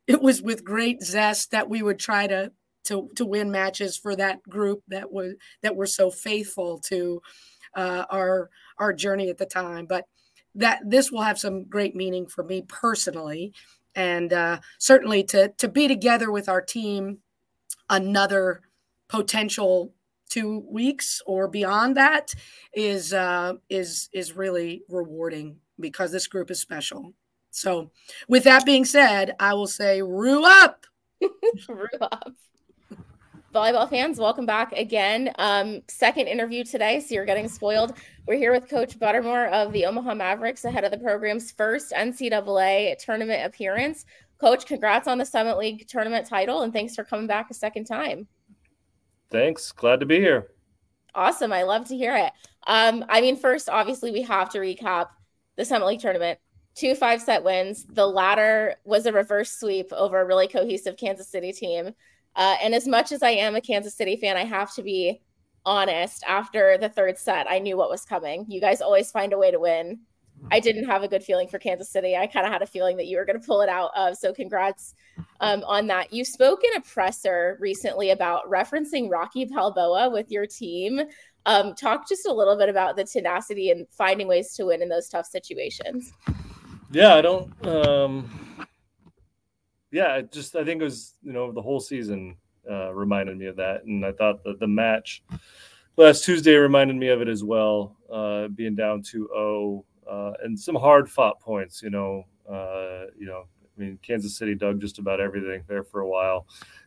it 0.06 0.20
was 0.20 0.42
with 0.42 0.64
great 0.64 1.02
zest 1.02 1.50
that 1.50 1.68
we 1.68 1.82
would 1.82 1.98
try 1.98 2.26
to 2.26 2.52
to 2.84 3.08
to 3.16 3.24
win 3.24 3.50
matches 3.50 3.96
for 3.96 4.14
that 4.14 4.42
group 4.48 4.82
that 4.88 5.10
was 5.10 5.34
that 5.62 5.76
were 5.76 5.86
so 5.86 6.10
faithful 6.10 6.78
to 6.78 7.20
uh, 7.74 8.04
our 8.10 8.50
our 8.78 8.92
journey 8.92 9.30
at 9.30 9.38
the 9.38 9.46
time 9.46 9.86
but 9.86 10.04
that 10.54 10.80
this 10.84 11.10
will 11.10 11.22
have 11.22 11.38
some 11.38 11.64
great 11.64 11.96
meaning 11.96 12.26
for 12.26 12.44
me 12.44 12.62
personally 12.68 13.52
and 13.94 14.32
uh, 14.32 14.58
certainly 14.78 15.24
to 15.24 15.48
to 15.56 15.68
be 15.68 15.88
together 15.88 16.30
with 16.30 16.48
our 16.48 16.60
team 16.60 17.18
another 17.90 18.60
potential 19.08 19.92
two 20.28 20.64
weeks 20.68 21.22
or 21.26 21.48
beyond 21.48 21.96
that 21.96 22.34
is 22.74 23.12
uh, 23.12 23.54
is 23.68 24.08
is 24.12 24.34
really 24.34 24.82
rewarding 24.88 25.56
because 25.78 26.12
this 26.12 26.26
group 26.26 26.50
is 26.50 26.60
special. 26.60 27.14
So, 27.54 27.92
with 28.28 28.42
that 28.44 28.66
being 28.66 28.84
said, 28.84 29.36
I 29.38 29.54
will 29.54 29.68
say, 29.68 30.02
"Roo 30.02 30.42
up, 30.44 30.86
roo 31.68 31.86
up." 32.02 32.32
Volleyball 33.54 33.88
fans, 33.88 34.18
welcome 34.18 34.44
back 34.44 34.72
again. 34.72 35.32
Um, 35.38 35.82
second 35.86 36.26
interview 36.26 36.64
today, 36.64 36.98
so 36.98 37.14
you're 37.14 37.24
getting 37.24 37.48
spoiled. 37.48 37.96
We're 38.26 38.38
here 38.38 38.52
with 38.52 38.68
Coach 38.68 38.98
Buttermore 38.98 39.52
of 39.52 39.72
the 39.72 39.86
Omaha 39.86 40.16
Mavericks 40.16 40.64
ahead 40.64 40.82
of 40.82 40.90
the 40.90 40.98
program's 40.98 41.52
first 41.52 41.92
NCAA 41.92 42.98
tournament 42.98 43.46
appearance. 43.46 44.04
Coach, 44.38 44.66
congrats 44.66 45.06
on 45.06 45.18
the 45.18 45.24
Summit 45.24 45.56
League 45.56 45.86
tournament 45.86 46.26
title, 46.26 46.62
and 46.62 46.72
thanks 46.72 46.96
for 46.96 47.04
coming 47.04 47.28
back 47.28 47.52
a 47.52 47.54
second 47.54 47.84
time. 47.84 48.26
Thanks. 49.30 49.70
Glad 49.70 50.00
to 50.00 50.06
be 50.06 50.18
here. 50.18 50.48
Awesome. 51.14 51.52
I 51.52 51.62
love 51.62 51.86
to 51.86 51.96
hear 51.96 52.16
it. 52.16 52.32
Um, 52.66 53.04
I 53.08 53.20
mean, 53.20 53.36
first, 53.36 53.68
obviously, 53.68 54.10
we 54.10 54.22
have 54.22 54.50
to 54.50 54.58
recap 54.58 55.10
the 55.54 55.64
Summit 55.64 55.86
League 55.86 56.00
tournament. 56.00 56.40
Two 56.74 56.94
five 56.94 57.22
set 57.22 57.44
wins. 57.44 57.84
The 57.84 58.06
latter 58.06 58.76
was 58.84 59.06
a 59.06 59.12
reverse 59.12 59.52
sweep 59.52 59.92
over 59.92 60.20
a 60.20 60.26
really 60.26 60.48
cohesive 60.48 60.96
Kansas 60.96 61.28
City 61.28 61.52
team. 61.52 61.94
Uh, 62.36 62.56
and 62.62 62.74
as 62.74 62.88
much 62.88 63.12
as 63.12 63.22
I 63.22 63.30
am 63.30 63.54
a 63.54 63.60
Kansas 63.60 63.94
City 63.94 64.16
fan, 64.16 64.36
I 64.36 64.44
have 64.44 64.74
to 64.74 64.82
be 64.82 65.20
honest. 65.64 66.24
After 66.26 66.76
the 66.78 66.88
third 66.88 67.16
set, 67.16 67.46
I 67.48 67.58
knew 67.58 67.76
what 67.76 67.90
was 67.90 68.04
coming. 68.04 68.44
You 68.48 68.60
guys 68.60 68.80
always 68.80 69.10
find 69.10 69.32
a 69.32 69.38
way 69.38 69.50
to 69.50 69.60
win. 69.60 70.00
I 70.50 70.60
didn't 70.60 70.84
have 70.86 71.02
a 71.02 71.08
good 71.08 71.22
feeling 71.22 71.48
for 71.48 71.58
Kansas 71.58 71.90
City. 71.90 72.16
I 72.16 72.26
kind 72.26 72.44
of 72.44 72.52
had 72.52 72.60
a 72.60 72.66
feeling 72.66 72.96
that 72.96 73.06
you 73.06 73.16
were 73.16 73.24
going 73.24 73.40
to 73.40 73.46
pull 73.46 73.62
it 73.62 73.68
out. 73.68 73.90
Uh, 73.96 74.12
so 74.12 74.32
congrats 74.32 74.94
um, 75.40 75.62
on 75.64 75.86
that. 75.86 76.12
You 76.12 76.24
spoke 76.24 76.62
in 76.64 76.74
a 76.76 76.80
presser 76.82 77.56
recently 77.60 78.10
about 78.10 78.50
referencing 78.50 79.10
Rocky 79.10 79.44
Balboa 79.44 80.10
with 80.10 80.30
your 80.30 80.46
team. 80.46 81.00
Um, 81.46 81.74
talk 81.74 82.08
just 82.08 82.26
a 82.26 82.32
little 82.32 82.56
bit 82.56 82.68
about 82.68 82.96
the 82.96 83.04
tenacity 83.04 83.70
and 83.70 83.86
finding 83.90 84.26
ways 84.26 84.54
to 84.54 84.64
win 84.64 84.82
in 84.82 84.88
those 84.88 85.08
tough 85.08 85.26
situations. 85.26 86.12
Yeah, 86.94 87.16
I 87.16 87.22
don't. 87.22 87.66
Um, 87.66 88.30
yeah, 89.90 90.12
I 90.12 90.22
just 90.22 90.54
I 90.54 90.64
think 90.64 90.80
it 90.80 90.84
was 90.84 91.14
you 91.24 91.32
know 91.32 91.50
the 91.50 91.60
whole 91.60 91.80
season 91.80 92.36
uh, 92.70 92.94
reminded 92.94 93.36
me 93.36 93.46
of 93.46 93.56
that, 93.56 93.82
and 93.84 94.06
I 94.06 94.12
thought 94.12 94.44
that 94.44 94.60
the 94.60 94.68
match 94.68 95.24
last 95.96 96.24
Tuesday 96.24 96.54
reminded 96.54 96.94
me 96.94 97.08
of 97.08 97.20
it 97.20 97.26
as 97.26 97.42
well. 97.42 97.96
Uh, 98.08 98.46
being 98.46 98.76
down 98.76 99.02
2-0 99.02 99.82
uh, 100.08 100.32
and 100.44 100.58
some 100.58 100.76
hard 100.76 101.10
fought 101.10 101.40
points. 101.40 101.82
You 101.82 101.90
know, 101.90 102.26
uh, 102.48 103.10
you 103.18 103.26
know, 103.26 103.46
I 103.76 103.80
mean, 103.80 103.98
Kansas 104.00 104.36
City 104.36 104.54
dug 104.54 104.80
just 104.80 105.00
about 105.00 105.20
everything 105.20 105.64
there 105.66 105.82
for 105.82 106.02
a 106.02 106.08
while, 106.08 106.46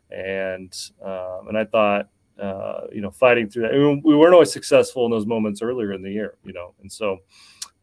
and 0.10 0.74
um, 1.04 1.50
and 1.50 1.58
I 1.58 1.66
thought, 1.66 2.08
uh, 2.42 2.88
you 2.94 3.02
know, 3.02 3.12
fighting 3.12 3.50
through 3.50 3.64
that. 3.64 3.74
I 3.74 3.78
mean, 3.78 4.02
we 4.06 4.16
weren't 4.16 4.34
always 4.34 4.54
successful 4.54 5.04
in 5.04 5.12
those 5.12 5.26
moments 5.26 5.62
earlier 5.62 5.92
in 5.92 6.02
the 6.02 6.12
year, 6.12 6.38
you 6.46 6.54
know, 6.54 6.76
and 6.80 6.90
so 6.90 7.18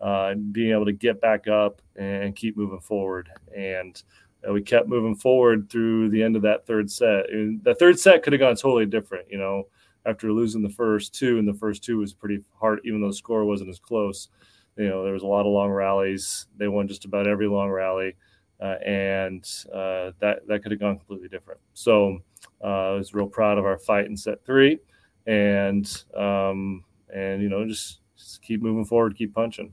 uh, 0.01 0.35
being 0.53 0.73
able 0.73 0.85
to 0.85 0.93
get 0.93 1.21
back 1.21 1.49
up 1.49 1.81
and 1.97 2.37
keep 2.37 2.57
moving 2.57 2.81
forward, 2.81 3.29
and 3.57 4.03
uh, 4.47 4.53
we 4.53 4.63
kept 4.63 4.89
moving 4.89 5.15
forward 5.15 5.71
through 5.71 6.11
the 6.11 6.23
end 6.23 6.37
of 6.37 6.43
that 6.43 6.67
third 6.67 6.91
set. 6.91 7.31
And 7.31 7.63
the 7.65 7.75
third 7.75 7.99
set 7.99 8.23
could 8.23 8.33
have 8.33 8.41
gone 8.41 8.57
totally 8.57 8.87
different, 8.87 9.31
you 9.31 9.39
know. 9.39 9.69
After 10.07 10.31
losing 10.31 10.63
the 10.63 10.69
first 10.69 11.15
two, 11.15 11.39
and 11.39 11.49
the 11.49 11.55
first 11.55 11.83
two 11.83 11.97
was 11.97 12.13
pretty 12.13 12.45
hard, 12.61 12.81
even 12.85 13.01
though 13.01 13.09
the 13.09 13.15
score 13.15 13.47
wasn't 13.47 13.71
as 13.71 13.79
close 13.79 14.29
you 14.77 14.89
know, 14.89 15.05
there 15.05 15.13
was 15.13 15.23
a 15.23 15.27
lot 15.27 15.47
of 15.47 15.53
long 15.53 15.71
rallies. 15.71 16.47
They 16.57 16.69
won 16.69 16.89
just 16.89 17.05
about 17.05 17.27
every 17.27 17.47
long 17.47 17.71
rally, 17.71 18.17
uh, 18.61 18.77
and 18.85 19.45
uh, 19.73 20.13
that 20.21 20.47
that 20.49 20.63
could 20.63 20.73
have 20.73 20.81
gone 20.81 20.97
completely 20.97 21.29
different. 21.29 21.61
So 21.75 22.19
uh, 22.63 22.91
I 22.91 22.95
was 22.95 23.15
real 23.15 23.27
proud 23.27 23.59
of 23.59 23.67
our 23.67 23.79
fight 23.79 24.07
in 24.07 24.17
set 24.17 24.45
three, 24.45 24.79
and 25.27 25.87
um, 26.17 26.85
and 27.15 27.43
you 27.43 27.49
know 27.49 27.67
just, 27.67 28.01
just 28.17 28.43
keep 28.43 28.63
moving 28.63 28.85
forward, 28.85 29.17
keep 29.17 29.35
punching. 29.35 29.73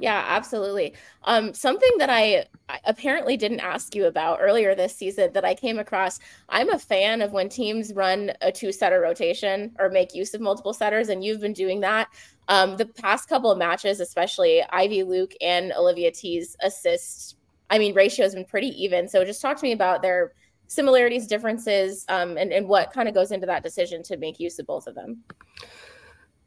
Yeah, 0.00 0.24
absolutely. 0.28 0.94
Um, 1.24 1.52
something 1.52 1.90
that 1.98 2.08
I, 2.08 2.46
apparently 2.84 3.36
didn't 3.36 3.60
ask 3.60 3.94
you 3.94 4.06
about 4.06 4.38
earlier 4.40 4.74
this 4.74 4.94
season 4.94 5.32
that 5.32 5.44
I 5.44 5.54
came 5.54 5.78
across. 5.78 6.20
I'm 6.48 6.70
a 6.70 6.78
fan 6.78 7.22
of 7.22 7.32
when 7.32 7.48
teams 7.48 7.94
run 7.94 8.32
a 8.42 8.52
two 8.52 8.72
setter 8.72 9.00
rotation 9.00 9.74
or 9.78 9.88
make 9.88 10.14
use 10.14 10.34
of 10.34 10.40
multiple 10.40 10.74
setters, 10.74 11.08
and 11.08 11.24
you've 11.24 11.40
been 11.40 11.52
doing 11.54 11.80
that. 11.80 12.08
Um, 12.48 12.76
the 12.76 12.86
past 12.86 13.28
couple 13.28 13.50
of 13.50 13.58
matches, 13.58 14.00
especially 14.00 14.62
Ivy 14.70 15.02
Luke 15.02 15.32
and 15.40 15.72
Olivia 15.72 16.10
T's 16.10 16.56
assists, 16.62 17.36
I 17.70 17.78
mean, 17.78 17.94
ratio 17.94 18.24
has 18.24 18.34
been 18.34 18.44
pretty 18.44 18.68
even. 18.82 19.08
So 19.08 19.24
just 19.24 19.42
talk 19.42 19.56
to 19.56 19.62
me 19.62 19.72
about 19.72 20.02
their 20.02 20.32
similarities, 20.66 21.26
differences, 21.26 22.04
um, 22.08 22.36
and, 22.36 22.52
and 22.52 22.68
what 22.68 22.92
kind 22.92 23.08
of 23.08 23.14
goes 23.14 23.32
into 23.32 23.46
that 23.46 23.62
decision 23.62 24.02
to 24.04 24.16
make 24.16 24.38
use 24.38 24.58
of 24.58 24.66
both 24.66 24.86
of 24.86 24.94
them. 24.94 25.24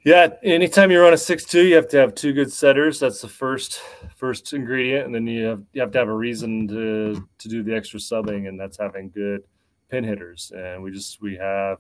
Yeah, 0.03 0.29
anytime 0.41 0.89
you 0.89 0.99
run 0.99 1.13
a 1.13 1.17
six-two, 1.17 1.63
you 1.63 1.75
have 1.75 1.87
to 1.89 1.97
have 1.97 2.15
two 2.15 2.33
good 2.33 2.51
setters. 2.51 2.99
That's 2.99 3.21
the 3.21 3.27
first 3.27 3.81
first 4.15 4.51
ingredient, 4.51 5.05
and 5.05 5.13
then 5.13 5.27
you 5.27 5.45
have 5.45 5.61
you 5.73 5.81
have 5.81 5.91
to 5.91 5.99
have 5.99 6.07
a 6.07 6.15
reason 6.15 6.67
to 6.69 7.27
to 7.37 7.47
do 7.47 7.61
the 7.61 7.75
extra 7.75 7.99
subbing, 7.99 8.47
and 8.47 8.59
that's 8.59 8.79
having 8.79 9.11
good 9.11 9.43
pin 9.89 10.03
hitters, 10.03 10.51
and 10.55 10.81
we 10.81 10.89
just 10.89 11.21
we 11.21 11.35
have 11.35 11.77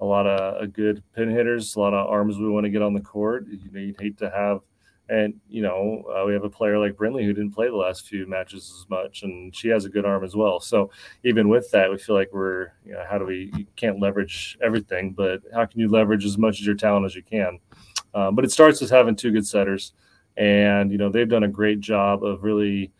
a 0.00 0.04
lot 0.04 0.26
of 0.26 0.62
uh, 0.62 0.66
good 0.66 1.04
pin 1.14 1.28
hitters, 1.28 1.76
a 1.76 1.80
lot 1.80 1.94
of 1.94 2.08
arms 2.08 2.38
we 2.38 2.48
want 2.48 2.64
to 2.64 2.70
get 2.70 2.82
on 2.82 2.92
the 2.92 3.00
court. 3.00 3.46
You 3.46 3.70
know, 3.70 3.78
you'd 3.78 4.00
hate 4.00 4.18
to 4.18 4.30
have 4.30 4.60
and 5.10 5.34
you 5.48 5.60
know, 5.60 6.04
uh, 6.08 6.24
we 6.24 6.32
have 6.32 6.44
a 6.44 6.50
player 6.50 6.78
like 6.78 6.94
Brinley 6.94 7.24
who 7.24 7.32
didn't 7.32 7.50
play 7.50 7.68
the 7.68 7.74
last 7.74 8.06
few 8.06 8.26
matches 8.26 8.72
as 8.80 8.88
much, 8.88 9.24
and 9.24 9.54
she 9.54 9.68
has 9.68 9.84
a 9.84 9.88
good 9.88 10.04
arm 10.04 10.22
as 10.24 10.36
well. 10.36 10.60
So 10.60 10.90
even 11.24 11.48
with 11.48 11.68
that, 11.72 11.90
we 11.90 11.98
feel 11.98 12.14
like 12.14 12.30
we're, 12.32 12.68
you 12.86 12.92
know, 12.92 13.04
how 13.08 13.18
do 13.18 13.26
we? 13.26 13.50
You 13.56 13.66
can't 13.74 13.98
leverage 13.98 14.56
everything, 14.62 15.12
but 15.12 15.42
how 15.52 15.66
can 15.66 15.80
you 15.80 15.88
leverage 15.88 16.24
as 16.24 16.38
much 16.38 16.60
of 16.60 16.66
your 16.66 16.76
talent 16.76 17.06
as 17.06 17.16
you 17.16 17.24
can? 17.24 17.58
Um, 18.14 18.36
but 18.36 18.44
it 18.44 18.52
starts 18.52 18.80
with 18.80 18.90
having 18.90 19.16
two 19.16 19.32
good 19.32 19.46
setters, 19.46 19.94
and 20.36 20.92
you 20.92 20.98
know 20.98 21.10
they've 21.10 21.28
done 21.28 21.42
a 21.42 21.48
great 21.48 21.80
job 21.80 22.22
of 22.22 22.44
really 22.44 22.92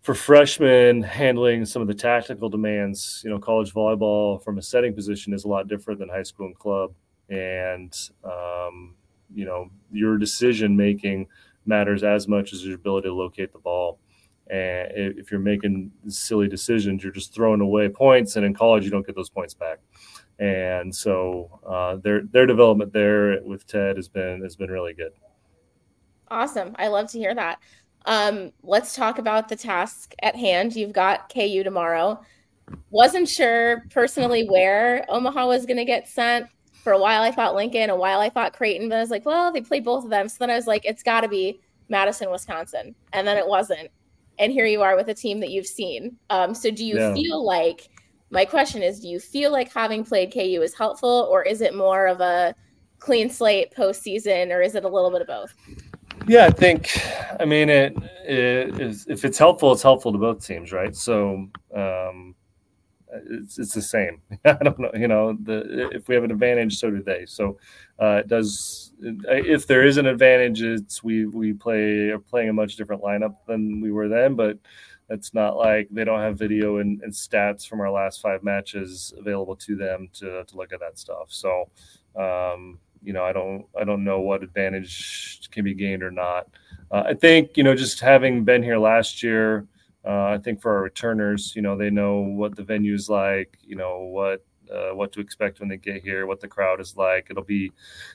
for 0.00 0.14
freshmen 0.14 1.02
handling 1.02 1.66
some 1.66 1.82
of 1.82 1.88
the 1.88 1.94
tactical 1.94 2.48
demands. 2.48 3.20
You 3.22 3.30
know, 3.30 3.38
college 3.38 3.74
volleyball 3.74 4.42
from 4.42 4.56
a 4.56 4.62
setting 4.62 4.94
position 4.94 5.34
is 5.34 5.44
a 5.44 5.48
lot 5.48 5.68
different 5.68 6.00
than 6.00 6.08
high 6.08 6.22
school 6.22 6.46
and 6.46 6.58
club, 6.58 6.94
and 7.28 7.94
um, 8.24 8.94
you 9.34 9.44
know 9.44 9.70
your 9.90 10.18
decision 10.18 10.76
making 10.76 11.26
matters 11.66 12.02
as 12.02 12.28
much 12.28 12.52
as 12.52 12.64
your 12.64 12.76
ability 12.76 13.08
to 13.08 13.14
locate 13.14 13.52
the 13.52 13.58
ball. 13.58 13.98
And 14.50 14.90
if 14.92 15.30
you're 15.30 15.40
making 15.40 15.90
silly 16.08 16.48
decisions, 16.48 17.02
you're 17.02 17.12
just 17.12 17.34
throwing 17.34 17.62
away 17.62 17.88
points. 17.88 18.36
And 18.36 18.44
in 18.44 18.52
college, 18.52 18.84
you 18.84 18.90
don't 18.90 19.06
get 19.06 19.16
those 19.16 19.30
points 19.30 19.54
back. 19.54 19.78
And 20.38 20.94
so 20.94 21.60
uh, 21.66 21.96
their 21.96 22.22
their 22.24 22.46
development 22.46 22.92
there 22.92 23.40
with 23.42 23.66
Ted 23.66 23.96
has 23.96 24.08
been 24.08 24.42
has 24.42 24.56
been 24.56 24.70
really 24.70 24.92
good. 24.92 25.12
Awesome! 26.28 26.74
I 26.78 26.88
love 26.88 27.10
to 27.12 27.18
hear 27.18 27.34
that. 27.34 27.58
Um, 28.06 28.52
let's 28.62 28.94
talk 28.94 29.18
about 29.18 29.48
the 29.48 29.56
task 29.56 30.14
at 30.22 30.36
hand. 30.36 30.74
You've 30.74 30.92
got 30.92 31.32
KU 31.32 31.62
tomorrow. 31.62 32.20
Wasn't 32.90 33.28
sure 33.28 33.84
personally 33.90 34.48
where 34.48 35.04
Omaha 35.08 35.46
was 35.46 35.66
going 35.66 35.76
to 35.76 35.84
get 35.84 36.08
sent 36.08 36.46
for 36.84 36.92
a 36.92 36.98
while 36.98 37.22
I 37.22 37.30
thought 37.30 37.54
Lincoln, 37.54 37.88
a 37.88 37.96
while 37.96 38.20
I 38.20 38.28
thought 38.28 38.52
Creighton, 38.52 38.90
but 38.90 38.96
I 38.96 39.00
was 39.00 39.10
like, 39.10 39.24
well, 39.24 39.50
they 39.50 39.62
played 39.62 39.84
both 39.84 40.04
of 40.04 40.10
them. 40.10 40.28
So 40.28 40.36
then 40.38 40.50
I 40.50 40.54
was 40.54 40.66
like, 40.66 40.84
it's 40.84 41.02
got 41.02 41.22
to 41.22 41.28
be 41.28 41.58
Madison, 41.88 42.30
Wisconsin. 42.30 42.94
And 43.14 43.26
then 43.26 43.38
it 43.38 43.48
wasn't. 43.48 43.90
And 44.38 44.52
here 44.52 44.66
you 44.66 44.82
are 44.82 44.94
with 44.94 45.08
a 45.08 45.14
team 45.14 45.40
that 45.40 45.50
you've 45.50 45.66
seen. 45.66 46.18
Um, 46.28 46.54
so 46.54 46.70
do 46.70 46.84
you 46.84 46.98
yeah. 46.98 47.14
feel 47.14 47.42
like, 47.42 47.88
my 48.30 48.44
question 48.44 48.82
is, 48.82 49.00
do 49.00 49.08
you 49.08 49.18
feel 49.18 49.50
like 49.50 49.72
having 49.72 50.04
played 50.04 50.32
KU 50.32 50.60
is 50.62 50.74
helpful, 50.74 51.26
or 51.30 51.42
is 51.42 51.62
it 51.62 51.74
more 51.74 52.06
of 52.06 52.20
a 52.20 52.54
clean 52.98 53.30
slate 53.30 53.74
postseason, 53.74 54.50
or 54.50 54.60
is 54.60 54.74
it 54.74 54.84
a 54.84 54.88
little 54.88 55.10
bit 55.10 55.22
of 55.22 55.26
both? 55.26 55.54
Yeah, 56.26 56.44
I 56.46 56.50
think, 56.50 57.00
I 57.40 57.46
mean, 57.46 57.70
it, 57.70 57.96
it 58.26 58.80
is, 58.80 59.06
if 59.08 59.24
it's 59.24 59.38
helpful, 59.38 59.72
it's 59.72 59.82
helpful 59.82 60.12
to 60.12 60.18
both 60.18 60.44
teams, 60.44 60.72
right? 60.72 60.94
So, 60.94 61.48
um, 61.74 62.34
it's, 63.30 63.58
it's 63.58 63.74
the 63.74 63.82
same. 63.82 64.20
I 64.44 64.52
don't 64.52 64.78
know. 64.78 64.90
You 64.94 65.08
know, 65.08 65.36
the 65.42 65.90
if 65.92 66.08
we 66.08 66.14
have 66.14 66.24
an 66.24 66.30
advantage, 66.30 66.78
so 66.78 66.90
do 66.90 67.02
they. 67.02 67.24
So 67.26 67.58
uh, 68.00 68.22
it 68.24 68.28
does. 68.28 68.92
If 69.00 69.66
there 69.66 69.84
is 69.84 69.96
an 69.96 70.06
advantage, 70.06 70.62
it's 70.62 71.02
we 71.02 71.26
we 71.26 71.52
play 71.52 72.10
are 72.10 72.18
playing 72.18 72.48
a 72.48 72.52
much 72.52 72.76
different 72.76 73.02
lineup 73.02 73.36
than 73.46 73.80
we 73.80 73.92
were 73.92 74.08
then, 74.08 74.34
but. 74.34 74.58
It's 75.10 75.34
not 75.34 75.58
like 75.58 75.88
they 75.90 76.02
don't 76.02 76.20
have 76.20 76.38
video 76.38 76.78
and, 76.78 77.02
and 77.02 77.12
stats 77.12 77.68
from 77.68 77.82
our 77.82 77.90
last 77.90 78.22
five 78.22 78.42
matches 78.42 79.12
available 79.18 79.54
to 79.56 79.76
them 79.76 80.08
to, 80.14 80.44
to 80.44 80.56
look 80.56 80.72
at 80.72 80.80
that 80.80 80.98
stuff. 80.98 81.26
So, 81.28 81.68
um, 82.16 82.78
you 83.02 83.12
know, 83.12 83.22
I 83.22 83.32
don't 83.32 83.66
I 83.78 83.84
don't 83.84 84.02
know 84.02 84.20
what 84.20 84.42
advantage 84.42 85.40
can 85.52 85.64
be 85.64 85.74
gained 85.74 86.02
or 86.02 86.10
not. 86.10 86.48
Uh, 86.90 87.02
I 87.06 87.14
think 87.14 87.56
you 87.56 87.62
know 87.62 87.74
just 87.74 88.00
having 88.00 88.44
been 88.44 88.62
here 88.62 88.78
last 88.78 89.22
year, 89.22 89.66
uh, 90.06 90.24
I 90.24 90.38
think 90.38 90.60
for 90.60 90.74
our 90.76 90.82
returners, 90.82 91.54
you 91.56 91.62
know, 91.62 91.76
they 91.76 91.90
know 91.90 92.20
what 92.20 92.56
the 92.56 92.62
venue's 92.62 93.08
like, 93.08 93.58
you 93.62 93.76
know, 93.76 94.00
what 94.00 94.44
uh, 94.72 94.94
what 94.94 95.12
to 95.12 95.20
expect 95.20 95.60
when 95.60 95.68
they 95.68 95.76
get 95.76 96.02
here, 96.02 96.26
what 96.26 96.40
the 96.40 96.48
crowd 96.48 96.80
is 96.80 96.96
like. 96.96 97.28
It'll 97.30 97.42
be 97.42 97.70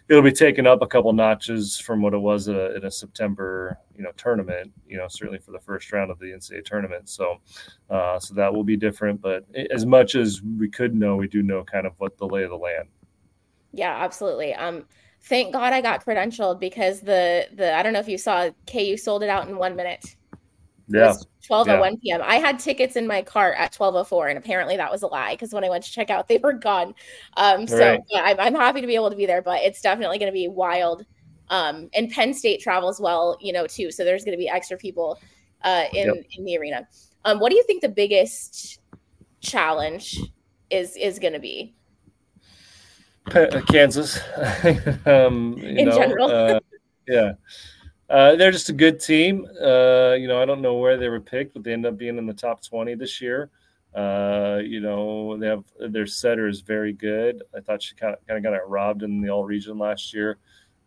it'll 0.07 0.23
be 0.23 0.31
taken 0.31 0.67
up 0.67 0.81
a 0.81 0.87
couple 0.87 1.11
notches 1.13 1.79
from 1.79 2.01
what 2.01 2.13
it 2.13 2.17
was 2.17 2.47
in 2.47 2.55
a, 2.55 2.71
in 2.71 2.85
a 2.85 2.91
September, 2.91 3.77
you 3.95 4.03
know, 4.03 4.11
tournament. 4.17 4.71
You 4.87 4.97
know, 4.97 5.07
certainly 5.07 5.39
for 5.39 5.51
the 5.51 5.59
first 5.59 5.91
round 5.91 6.11
of 6.11 6.19
the 6.19 6.27
NCAA 6.27 6.65
tournament. 6.65 7.09
So, 7.09 7.37
uh, 7.89 8.19
so 8.19 8.33
that 8.35 8.53
will 8.53 8.63
be 8.63 8.77
different. 8.77 9.21
But 9.21 9.45
as 9.71 9.85
much 9.85 10.15
as 10.15 10.41
we 10.41 10.69
could 10.69 10.95
know, 10.95 11.15
we 11.15 11.27
do 11.27 11.43
know 11.43 11.63
kind 11.63 11.85
of 11.85 11.93
what 11.97 12.17
the 12.17 12.25
lay 12.25 12.43
of 12.43 12.49
the 12.49 12.57
land. 12.57 12.89
Yeah, 13.71 13.95
absolutely. 14.03 14.53
Um, 14.55 14.85
thank 15.21 15.53
God 15.53 15.73
I 15.73 15.81
got 15.81 16.05
credentialed 16.05 16.59
because 16.59 17.01
the 17.01 17.47
the 17.55 17.73
I 17.73 17.83
don't 17.83 17.93
know 17.93 17.99
if 17.99 18.07
you 18.07 18.17
saw 18.17 18.49
KU 18.67 18.97
sold 18.97 19.23
it 19.23 19.29
out 19.29 19.47
in 19.47 19.57
one 19.57 19.75
minute. 19.75 20.15
Yeah. 20.87 21.13
12 21.45 21.67
yeah. 21.67 21.79
1 21.79 21.97
p.m. 21.97 22.21
I 22.23 22.35
had 22.35 22.59
tickets 22.59 22.95
in 22.95 23.07
my 23.07 23.21
cart 23.21 23.55
at 23.57 23.73
12:04, 23.73 24.29
and 24.29 24.37
apparently 24.37 24.77
that 24.77 24.91
was 24.91 25.03
a 25.03 25.07
lie 25.07 25.33
because 25.33 25.53
when 25.53 25.63
I 25.63 25.69
went 25.69 25.83
to 25.85 25.91
check 25.91 26.09
out, 26.09 26.27
they 26.27 26.37
were 26.37 26.53
gone. 26.53 26.93
Um, 27.37 27.65
so 27.67 27.79
right. 27.79 28.01
yeah, 28.09 28.23
I'm, 28.23 28.39
I'm 28.39 28.55
happy 28.55 28.81
to 28.81 28.87
be 28.87 28.95
able 28.95 29.09
to 29.09 29.15
be 29.15 29.25
there, 29.25 29.41
but 29.41 29.61
it's 29.61 29.81
definitely 29.81 30.19
going 30.19 30.31
to 30.31 30.33
be 30.33 30.47
wild. 30.47 31.05
Um, 31.49 31.89
and 31.93 32.11
Penn 32.11 32.33
State 32.33 32.61
travels 32.61 32.99
well, 32.99 33.37
you 33.41 33.53
know, 33.53 33.65
too. 33.65 33.91
So 33.91 34.03
there's 34.03 34.23
going 34.23 34.37
to 34.37 34.41
be 34.41 34.49
extra 34.49 34.77
people 34.77 35.19
uh, 35.63 35.85
in 35.93 36.13
yep. 36.13 36.25
in 36.37 36.45
the 36.45 36.57
arena. 36.57 36.87
Um, 37.25 37.39
what 37.39 37.49
do 37.49 37.55
you 37.55 37.63
think 37.63 37.81
the 37.81 37.89
biggest 37.89 38.79
challenge 39.41 40.19
is 40.69 40.95
is 40.97 41.19
going 41.19 41.33
to 41.33 41.39
be? 41.39 41.75
Uh, 43.33 43.61
Kansas, 43.69 44.19
um, 45.05 45.57
in 45.59 45.85
know, 45.85 45.97
general. 45.97 46.31
uh, 46.31 46.59
yeah. 47.07 47.33
Uh, 48.09 48.35
they're 48.35 48.51
just 48.51 48.69
a 48.69 48.73
good 48.73 48.99
team. 48.99 49.45
Uh, 49.61 50.13
you 50.13 50.27
know, 50.27 50.41
I 50.41 50.45
don't 50.45 50.61
know 50.61 50.75
where 50.75 50.97
they 50.97 51.09
were 51.09 51.19
picked, 51.19 51.53
but 51.53 51.63
they 51.63 51.73
end 51.73 51.85
up 51.85 51.97
being 51.97 52.17
in 52.17 52.25
the 52.25 52.33
top 52.33 52.63
20 52.63 52.95
this 52.95 53.21
year. 53.21 53.51
Uh, 53.93 54.59
you 54.63 54.79
know, 54.79 55.37
they 55.37 55.47
have 55.47 55.63
their 55.79 56.07
setter 56.07 56.47
is 56.47 56.61
very 56.61 56.93
good. 56.93 57.43
I 57.55 57.59
thought 57.59 57.81
she 57.81 57.95
kind 57.95 58.15
of, 58.15 58.25
kind 58.27 58.37
of 58.37 58.43
got 58.43 58.57
it 58.57 58.67
robbed 58.67 59.03
in 59.03 59.21
the 59.21 59.29
all 59.29 59.45
region 59.45 59.77
last 59.77 60.13
year 60.13 60.37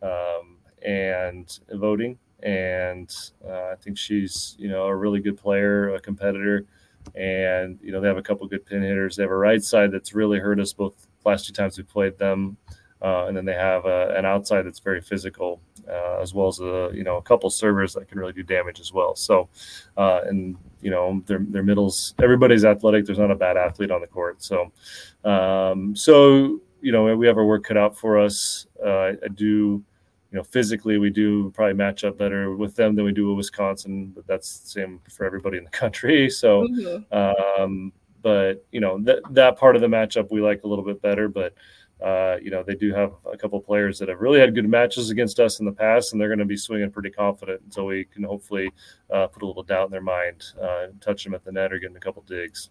um, 0.03 0.59
and 0.85 1.59
voting. 1.73 2.19
And 2.43 3.15
uh, 3.47 3.71
I 3.73 3.75
think 3.81 3.99
she's, 3.99 4.57
you 4.59 4.69
know, 4.69 4.85
a 4.85 4.95
really 4.95 5.21
good 5.21 5.37
player, 5.37 5.95
a 5.95 6.01
competitor. 6.01 6.67
And, 7.15 7.79
you 7.83 7.93
know, 7.93 8.01
they 8.01 8.09
have 8.09 8.17
a 8.17 8.23
couple 8.23 8.47
good 8.49 8.67
pin 8.67 8.83
hitters. 8.83 9.17
They 9.17 9.23
have 9.23 9.31
a 9.31 9.37
right 9.37 9.63
side 9.63 9.93
that's 9.93 10.13
really 10.13 10.39
hurt 10.39 10.59
us 10.59 10.73
both 10.73 11.07
last 11.25 11.47
two 11.47 11.53
times 11.53 11.79
we 11.79 11.85
played 11.85 12.19
them. 12.19 12.57
Uh, 13.03 13.27
and 13.27 13.37
then 13.37 13.45
they 13.45 13.55
have 13.55 13.85
a, 13.85 14.15
an 14.17 14.25
outside 14.25 14.63
that's 14.63 14.79
very 14.79 15.01
physical, 15.01 15.61
uh, 15.89 16.21
as 16.21 16.33
well 16.33 16.47
as 16.47 16.61
a 16.61 16.91
you 16.95 17.03
know 17.03 17.17
a 17.17 17.23
couple 17.23 17.51
servers 17.51 17.93
that 17.95 18.09
can 18.09 18.19
really 18.19 18.33
do 18.33 18.45
damage 18.45 18.79
as 18.79 18.93
well. 18.93 19.17
So, 19.17 19.49
uh, 19.97 20.21
and 20.27 20.57
you 20.81 20.91
know 20.91 21.21
their 21.27 21.41
their 21.41 21.65
middles, 21.65 22.15
everybody's 22.23 22.65
athletic. 22.65 23.05
There's 23.05 23.19
not 23.19 23.33
a 23.33 23.37
bad 23.37 23.57
athlete 23.57 23.91
on 23.91 24.01
the 24.01 24.07
court. 24.07 24.43
So, 24.43 24.71
um, 25.25 25.97
so 25.97 26.61
you 26.81 26.93
know 26.93 27.17
we 27.17 27.27
have 27.27 27.39
our 27.39 27.45
work 27.45 27.65
cut 27.65 27.77
out 27.77 27.97
for 27.97 28.19
us. 28.19 28.67
Uh, 28.85 29.13
I 29.25 29.29
do. 29.35 29.83
You 30.31 30.39
know, 30.39 30.45
physically, 30.45 30.97
we 30.97 31.11
do 31.11 31.51
probably 31.51 31.75
match 31.75 32.05
up 32.05 32.17
better 32.17 32.57
with 32.57 32.75
them 32.75 32.95
than 32.95 33.05
we 33.05 33.13
do 33.13 33.29
with 33.29 33.37
Wisconsin, 33.37 34.13
but 34.15 34.27
that's 34.27 34.61
the 34.61 34.69
same 34.71 34.99
for 35.11 35.27
everybody 35.27 35.59
in 35.59 35.65
the 35.65 35.71
country. 35.83 36.31
So, 36.31 36.63
mm-hmm. 36.63 37.61
um, 37.63 37.93
but 38.23 38.65
you 38.71 38.81
know 38.81 38.99
that 39.03 39.19
that 39.31 39.59
part 39.59 39.77
of 39.77 39.83
the 39.83 39.89
matchup 39.89 40.31
we 40.31 40.41
like 40.41 40.63
a 40.63 40.69
little 40.69 40.85
bit 40.85 41.03
better. 41.03 41.29
But 41.29 41.53
uh, 42.03 42.37
you 42.43 42.51
know, 42.51 42.63
they 42.63 42.75
do 42.75 42.93
have 42.93 43.13
a 43.31 43.37
couple 43.37 43.61
players 43.61 43.99
that 43.99 44.09
have 44.09 44.21
really 44.21 44.41
had 44.41 44.55
good 44.55 44.69
matches 44.69 45.11
against 45.11 45.39
us 45.39 45.61
in 45.61 45.67
the 45.67 45.73
past, 45.73 46.13
and 46.13 46.21
they're 46.21 46.29
going 46.29 46.39
to 46.39 46.45
be 46.45 46.57
swinging 46.57 46.91
pretty 46.91 47.11
confident 47.11 47.61
until 47.63 47.87
we 47.87 48.05
can 48.05 48.25
hopefully 48.25 48.71
uh, 49.11 49.27
put 49.27 49.43
a 49.43 49.47
little 49.47 49.63
doubt 49.63 49.87
in 49.87 49.93
their 49.93 50.01
mind, 50.01 50.43
uh, 50.61 50.87
touch 51.01 51.25
them 51.25 51.35
at 51.35 51.45
the 51.45 51.53
net 51.53 51.73
or 51.73 51.79
getting 51.79 51.97
a 51.97 52.01
couple 52.01 52.23
digs. 52.23 52.71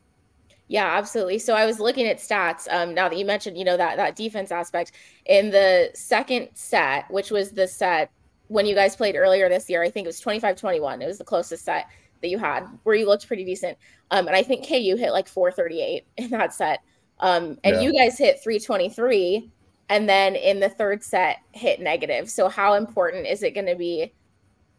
Yeah, 0.68 0.86
absolutely. 0.86 1.40
So 1.40 1.54
I 1.54 1.66
was 1.66 1.80
looking 1.80 2.08
at 2.08 2.18
stats. 2.18 2.68
Um, 2.72 2.94
now 2.94 3.10
that 3.10 3.18
you 3.18 3.26
mentioned, 3.26 3.58
you 3.58 3.66
know, 3.66 3.76
that 3.76 3.98
that 3.98 4.16
defense 4.16 4.52
aspect 4.52 4.94
in 5.26 5.50
the 5.50 5.92
second 5.94 6.50
set, 6.54 7.12
which 7.12 7.30
was 7.30 7.52
the 7.52 7.68
set 7.68 8.10
when 8.48 8.66
you 8.66 8.76
guys 8.76 8.96
played 8.96 9.16
earlier 9.16 9.50
this 9.50 9.70
year, 9.70 9.84
I 9.84 9.90
think 9.90 10.06
it 10.06 10.08
was 10.08 10.22
25-21. 10.22 11.02
It 11.02 11.08
was 11.08 11.18
the 11.18 11.24
closest 11.24 11.66
set 11.66 11.88
that 12.22 12.30
you 12.30 12.38
had 12.38 12.68
where 12.84 12.96
you 12.96 13.06
looked 13.06 13.28
pretty 13.28 13.44
decent. 13.44 13.78
Um, 14.12 14.28
and 14.28 14.36
I 14.36 14.44
think 14.44 14.68
KU 14.68 14.96
hit 14.98 15.12
like 15.12 15.28
438 15.28 16.06
in 16.18 16.30
that 16.32 16.54
set. 16.54 16.80
Um, 17.22 17.58
and 17.64 17.76
yeah. 17.76 17.82
you 17.82 17.94
guys 17.94 18.18
hit 18.18 18.42
323 18.44 19.50
and 19.90 20.10
then 20.10 20.36
in 20.36 20.60
the 20.60 20.70
third 20.70 21.04
set 21.04 21.38
hit 21.52 21.80
negative. 21.80 22.30
So 22.30 22.50
how 22.50 22.74
important 22.74 23.28
is 23.28 23.44
it 23.44 23.54
going 23.54 23.68
to 23.68 23.76
be 23.76 24.14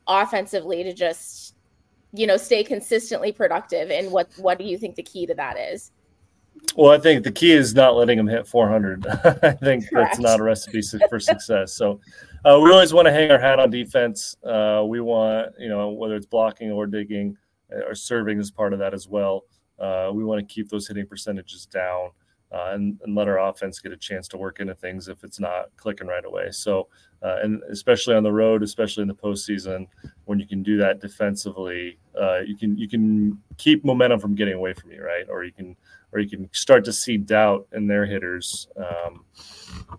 offensively 0.08 0.82
to 0.82 0.92
just 0.92 1.54
you 2.12 2.26
know 2.26 2.36
stay 2.36 2.64
consistently 2.64 3.30
productive 3.30 3.90
and 3.90 4.10
what 4.10 4.28
what 4.36 4.58
do 4.58 4.64
you 4.64 4.76
think 4.76 4.96
the 4.96 5.02
key 5.02 5.26
to 5.26 5.34
that 5.34 5.56
is? 5.56 5.92
Well, 6.76 6.90
I 6.90 6.98
think 6.98 7.24
the 7.24 7.32
key 7.32 7.52
is 7.52 7.74
not 7.74 7.96
letting 7.96 8.16
them 8.16 8.26
hit 8.26 8.46
400. 8.46 9.06
I 9.42 9.52
think 9.52 9.88
Correct. 9.88 10.12
that's 10.12 10.18
not 10.18 10.40
a 10.40 10.42
recipe 10.42 10.82
for 11.08 11.18
success. 11.18 11.72
So 11.72 12.00
uh, 12.44 12.58
we 12.62 12.70
always 12.70 12.92
want 12.92 13.06
to 13.06 13.12
hang 13.12 13.30
our 13.30 13.38
hat 13.38 13.58
on 13.58 13.70
defense. 13.70 14.36
Uh, 14.44 14.82
we 14.86 15.00
want, 15.00 15.54
you 15.58 15.68
know, 15.68 15.90
whether 15.90 16.14
it's 16.14 16.26
blocking 16.26 16.70
or 16.70 16.86
digging 16.86 17.36
uh, 17.72 17.86
or 17.86 17.94
serving 17.94 18.38
as 18.38 18.50
part 18.50 18.72
of 18.72 18.78
that 18.78 18.94
as 18.94 19.08
well. 19.08 19.44
Uh, 19.78 20.10
we 20.12 20.24
want 20.24 20.46
to 20.46 20.54
keep 20.54 20.68
those 20.68 20.86
hitting 20.86 21.06
percentages 21.06 21.66
down. 21.66 22.10
Uh, 22.52 22.70
and, 22.72 22.98
and 23.02 23.14
let 23.14 23.28
our 23.28 23.38
offense 23.38 23.78
get 23.78 23.92
a 23.92 23.96
chance 23.96 24.28
to 24.28 24.36
work 24.36 24.60
into 24.60 24.74
things 24.74 25.08
if 25.08 25.24
it's 25.24 25.40
not 25.40 25.70
clicking 25.76 26.06
right 26.06 26.24
away. 26.24 26.50
So, 26.50 26.88
uh, 27.22 27.38
and 27.42 27.62
especially 27.70 28.14
on 28.14 28.22
the 28.22 28.32
road, 28.32 28.62
especially 28.62 29.02
in 29.02 29.08
the 29.08 29.14
postseason, 29.14 29.86
when 30.26 30.38
you 30.38 30.46
can 30.46 30.62
do 30.62 30.76
that 30.78 31.00
defensively, 31.00 31.98
uh, 32.20 32.40
you 32.40 32.56
can 32.56 32.76
you 32.76 32.88
can 32.88 33.38
keep 33.56 33.84
momentum 33.84 34.20
from 34.20 34.34
getting 34.34 34.54
away 34.54 34.74
from 34.74 34.90
you, 34.92 35.02
right? 35.02 35.26
Or 35.28 35.44
you 35.44 35.52
can 35.52 35.76
or 36.12 36.20
you 36.20 36.28
can 36.28 36.48
start 36.52 36.84
to 36.84 36.92
see 36.92 37.16
doubt 37.16 37.66
in 37.72 37.86
their 37.86 38.04
hitters. 38.04 38.68
Um, 38.76 39.24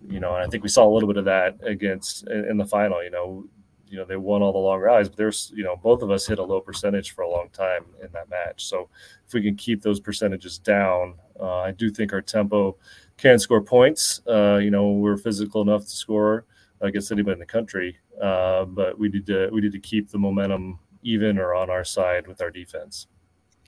you 0.07 0.19
know, 0.19 0.35
and 0.35 0.45
I 0.45 0.47
think 0.47 0.63
we 0.63 0.69
saw 0.69 0.87
a 0.87 0.93
little 0.93 1.07
bit 1.07 1.17
of 1.17 1.25
that 1.25 1.57
against 1.63 2.27
in, 2.27 2.45
in 2.51 2.57
the 2.57 2.65
final. 2.65 3.03
You 3.03 3.09
know, 3.09 3.45
you 3.93 3.99
know 3.99 4.05
they 4.05 4.17
won 4.17 4.41
all 4.41 4.51
the 4.51 4.57
long 4.57 4.79
rides, 4.79 5.07
but 5.07 5.19
there's 5.19 5.53
you 5.55 5.63
know 5.63 5.75
both 5.75 6.01
of 6.01 6.09
us 6.09 6.25
hit 6.25 6.39
a 6.39 6.43
low 6.43 6.59
percentage 6.59 7.11
for 7.11 7.21
a 7.21 7.29
long 7.29 7.49
time 7.53 7.85
in 8.01 8.11
that 8.11 8.27
match. 8.27 8.65
So 8.65 8.89
if 9.27 9.33
we 9.35 9.43
can 9.43 9.55
keep 9.55 9.83
those 9.83 9.99
percentages 9.99 10.57
down, 10.57 11.13
uh, 11.39 11.59
I 11.59 11.71
do 11.71 11.91
think 11.91 12.11
our 12.11 12.21
tempo 12.21 12.75
can 13.17 13.37
score 13.37 13.61
points. 13.61 14.19
Uh, 14.27 14.57
you 14.57 14.71
know 14.71 14.93
we're 14.93 15.15
physical 15.15 15.61
enough 15.61 15.83
to 15.83 15.91
score 15.91 16.45
against 16.81 17.11
anybody 17.11 17.33
in 17.33 17.39
the 17.39 17.45
country, 17.45 17.95
uh, 18.19 18.65
but 18.65 18.97
we 18.97 19.09
need 19.09 19.27
to 19.27 19.49
we 19.53 19.61
need 19.61 19.73
to 19.73 19.79
keep 19.79 20.09
the 20.09 20.17
momentum 20.17 20.79
even 21.03 21.37
or 21.37 21.53
on 21.53 21.69
our 21.69 21.83
side 21.83 22.25
with 22.25 22.41
our 22.41 22.49
defense. 22.49 23.07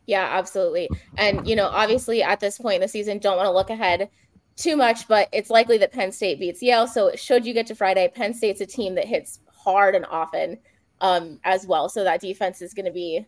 Yeah, 0.07 0.27
absolutely. 0.31 0.89
And 1.17 1.47
you 1.47 1.55
know, 1.55 1.67
obviously 1.67 2.23
at 2.23 2.39
this 2.39 2.57
point 2.57 2.75
in 2.75 2.81
the 2.81 2.88
season, 2.88 3.19
don't 3.19 3.38
want 3.38 3.45
to 3.45 3.51
look 3.51 3.69
ahead 3.69 4.09
too 4.55 4.75
much, 4.75 5.07
but 5.07 5.29
it's 5.31 5.51
likely 5.51 5.77
that 5.77 5.91
Penn 5.91 6.11
State 6.11 6.39
beats 6.39 6.63
Yale. 6.63 6.88
So 6.88 7.11
should 7.15 7.45
you 7.45 7.53
get 7.53 7.67
to 7.67 7.75
Friday, 7.75 8.11
Penn 8.13 8.33
State's 8.33 8.61
a 8.61 8.65
team 8.65 8.95
that 8.95 9.05
hits 9.05 9.39
hard 9.65 9.95
and 9.95 10.06
often 10.06 10.58
um, 11.01 11.39
as 11.43 11.67
well. 11.67 11.89
So 11.89 12.04
that 12.04 12.21
defense 12.21 12.62
is 12.62 12.73
going 12.73 12.86
to 12.86 12.91
be 12.91 13.25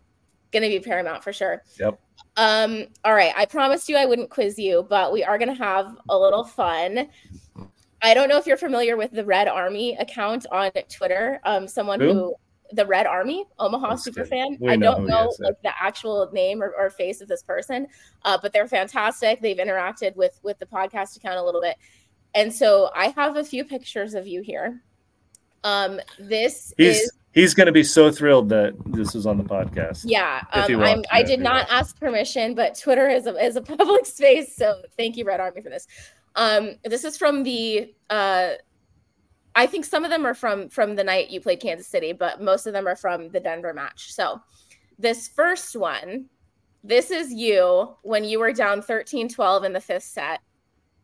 going 0.54 0.63
to 0.63 0.69
be 0.69 0.80
paramount 0.80 1.23
for 1.23 1.34
sure. 1.34 1.63
Yep. 1.80 2.00
Um, 2.38 2.88
all 3.04 3.13
right. 3.13 3.34
I 3.36 3.45
promised 3.45 3.89
you 3.89 3.97
I 3.97 4.06
wouldn't 4.06 4.30
quiz 4.30 4.58
you, 4.58 4.86
but 4.89 5.12
we 5.12 5.23
are 5.23 5.38
going 5.38 5.54
to 5.54 5.62
have 5.62 5.97
a 6.08 6.17
little 6.17 6.45
fun. 6.45 7.10
I 8.02 8.13
don't 8.13 8.30
know 8.30 8.38
if 8.38 8.45
you're 8.45 8.58
familiar 8.58 8.95
with 8.95 9.12
the 9.12 9.26
Red 9.26 9.47
Army 9.47 9.95
account 9.95 10.45
on 10.52 10.71
Twitter. 10.89 11.41
Um, 11.43 11.67
someone 11.67 12.00
who, 12.00 12.13
who 12.13 12.36
the 12.71 12.86
Red 12.86 13.08
Army, 13.08 13.45
Omaha 13.60 13.89
That's 13.89 14.04
super 14.04 14.26
fan. 14.26 14.58
I 14.67 14.78
don't 14.78 15.06
know, 15.06 15.34
like 15.39 15.62
the 15.63 15.71
actual 15.82 16.30
name 16.32 16.62
or, 16.62 16.73
or 16.78 16.89
face 16.89 17.21
of 17.21 17.28
this 17.28 17.43
person, 17.43 17.88
uh, 18.23 18.38
but 18.41 18.54
they're 18.54 18.67
fantastic. 18.67 19.41
They've 19.41 19.58
interacted 19.58 20.15
with 20.15 20.39
with 20.43 20.60
the 20.60 20.65
podcast 20.65 21.17
account 21.17 21.38
a 21.38 21.43
little 21.43 21.62
bit, 21.62 21.78
and 22.36 22.54
so 22.54 22.91
I 22.95 23.08
have 23.15 23.38
a 23.38 23.43
few 23.43 23.63
pictures 23.63 24.13
of 24.13 24.28
you 24.28 24.41
here. 24.41 24.84
Um, 25.63 26.00
this 26.20 26.74
he's, 26.78 27.02
is 27.02 27.12
he's 27.34 27.54
going 27.54 27.65
to 27.67 27.72
be 27.72 27.84
so 27.84 28.12
thrilled 28.12 28.50
that 28.50 28.74
this 28.86 29.15
is 29.15 29.26
on 29.26 29.38
the 29.38 29.43
podcast. 29.43 30.04
Yeah, 30.06 30.41
um, 30.54 31.04
i 31.12 31.24
did 31.24 31.39
not 31.39 31.67
ask 31.70 32.00
permission, 32.00 32.56
but 32.56 32.78
Twitter 32.80 33.08
is 33.10 33.28
a 33.28 33.36
is 33.43 33.56
a 33.56 33.62
public 33.78 34.06
space, 34.06 34.56
so 34.56 34.82
thank 34.98 35.17
you, 35.17 35.26
Red 35.26 35.39
Army, 35.39 35.62
for 35.62 35.70
this. 35.70 35.88
Um, 36.36 36.76
this 36.84 37.04
is 37.04 37.17
from 37.17 37.43
the. 37.43 37.93
Uh, 38.10 38.52
I 39.56 39.65
think 39.65 39.86
some 39.86 40.04
of 40.04 40.12
them 40.12 40.26
are 40.26 40.36
from 40.36 40.70
from 40.70 40.96
the 40.96 41.04
night 41.04 41.30
you 41.30 41.41
played 41.41 41.60
Kansas 41.60 41.88
City, 41.88 42.13
but 42.13 42.41
most 42.41 42.67
of 42.67 42.74
them 42.74 42.88
are 42.88 42.96
from 42.96 43.30
the 43.30 43.39
Denver 43.39 43.74
match. 43.74 44.13
So, 44.13 44.41
this 45.00 45.28
first 45.28 45.76
one, 45.76 46.26
this 46.84 47.12
is 47.12 47.34
you 47.34 47.96
when 48.04 48.24
you 48.24 48.39
were 48.39 48.54
down 48.54 48.82
13-12 48.82 49.65
in 49.65 49.74
the 49.74 49.82
fifth 49.82 50.04
set. 50.04 50.41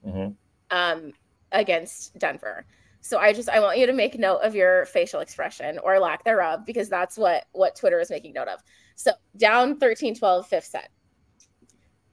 Mm-hmm. 0.05 0.33
Um, 0.69 1.13
against 1.53 2.17
Denver. 2.17 2.65
So 3.03 3.19
I 3.19 3.33
just 3.33 3.49
I 3.49 3.59
want 3.59 3.77
you 3.77 3.85
to 3.85 3.91
make 3.91 4.17
note 4.17 4.37
of 4.37 4.55
your 4.55 4.85
facial 4.85 5.19
expression 5.19 5.77
or 5.83 5.99
lack 5.99 6.23
thereof 6.23 6.61
because 6.65 6.87
that's 6.87 7.17
what 7.17 7.43
what 7.51 7.75
Twitter 7.75 7.99
is 7.99 8.09
making 8.09 8.31
note 8.31 8.47
of. 8.47 8.61
So 8.95 9.11
down 9.35 9.77
13-12 9.77 10.45
fifth 10.45 10.67
set. 10.67 10.89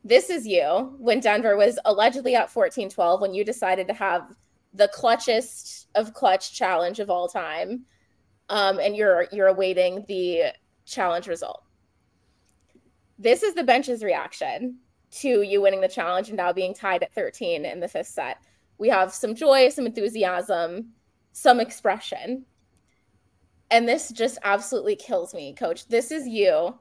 This 0.02 0.30
is 0.30 0.48
you 0.48 0.96
when 0.98 1.20
Denver 1.20 1.56
was 1.56 1.78
allegedly 1.84 2.34
at 2.34 2.52
14-12 2.52 3.20
when 3.20 3.32
you 3.32 3.44
decided 3.44 3.86
to 3.86 3.94
have 3.94 4.34
the 4.74 4.88
clutchest 4.88 5.86
of 5.94 6.12
clutch 6.12 6.54
challenge 6.54 6.98
of 6.98 7.08
all 7.08 7.28
time. 7.28 7.84
Um, 8.48 8.80
and 8.80 8.96
you're 8.96 9.28
you're 9.30 9.46
awaiting 9.46 10.04
the 10.08 10.52
challenge 10.86 11.28
result. 11.28 11.62
This 13.16 13.44
is 13.44 13.54
the 13.54 13.62
bench's 13.62 14.02
reaction 14.02 14.78
to 15.12 15.42
you 15.42 15.62
winning 15.62 15.82
the 15.82 15.88
challenge 15.88 16.30
and 16.30 16.36
now 16.36 16.52
being 16.52 16.74
tied 16.74 17.04
at 17.04 17.14
13 17.14 17.64
in 17.64 17.78
the 17.78 17.86
fifth 17.86 18.08
set 18.08 18.38
we 18.80 18.88
have 18.88 19.12
some 19.12 19.34
joy, 19.34 19.68
some 19.68 19.86
enthusiasm, 19.86 20.92
some 21.32 21.60
expression. 21.60 22.46
And 23.70 23.86
this 23.86 24.10
just 24.10 24.38
absolutely 24.42 24.96
kills 24.96 25.32
me, 25.34 25.54
coach. 25.54 25.86
This 25.86 26.10
is 26.10 26.26
you 26.26 26.76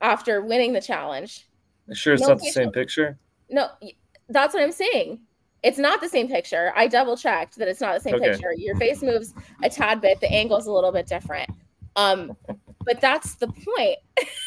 after 0.00 0.42
winning 0.42 0.72
the 0.72 0.80
challenge. 0.80 1.48
Sure, 1.92 2.12
it's 2.12 2.22
no 2.22 2.28
not 2.28 2.40
the 2.40 2.50
same 2.50 2.70
picture. 2.70 3.18
No, 3.48 3.68
that's 4.28 4.52
what 4.52 4.62
I'm 4.62 4.72
saying. 4.72 5.20
It's 5.62 5.78
not 5.78 6.00
the 6.00 6.08
same 6.08 6.28
picture. 6.28 6.72
I 6.76 6.86
double 6.86 7.16
checked 7.16 7.56
that 7.56 7.68
it's 7.68 7.80
not 7.80 7.94
the 7.94 8.00
same 8.00 8.16
okay. 8.16 8.30
picture. 8.30 8.52
Your 8.56 8.76
face 8.76 9.02
moves 9.02 9.32
a 9.62 9.70
tad 9.70 10.00
bit, 10.00 10.20
the 10.20 10.30
angle's 10.30 10.66
a 10.66 10.72
little 10.72 10.92
bit 10.92 11.06
different. 11.06 11.48
Um, 11.96 12.36
but 12.84 13.00
that's 13.00 13.36
the 13.36 13.46
point. 13.46 13.98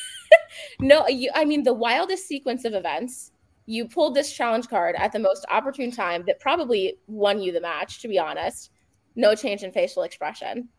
no, 0.79 1.07
you 1.07 1.31
I 1.33 1.45
mean 1.45 1.63
the 1.63 1.73
wildest 1.73 2.27
sequence 2.27 2.63
of 2.65 2.73
events 2.73 3.30
you 3.65 3.87
pulled 3.87 4.15
this 4.15 4.31
challenge 4.31 4.67
card 4.67 4.95
at 4.97 5.11
the 5.11 5.19
most 5.19 5.45
opportune 5.49 5.91
time 5.91 6.23
that 6.27 6.39
probably 6.39 6.97
won 7.07 7.41
you 7.41 7.51
the 7.51 7.61
match, 7.61 8.01
to 8.01 8.07
be 8.07 8.19
honest. 8.19 8.71
No 9.15 9.35
change 9.35 9.63
in 9.63 9.71
facial 9.71 10.03
expression. 10.03 10.69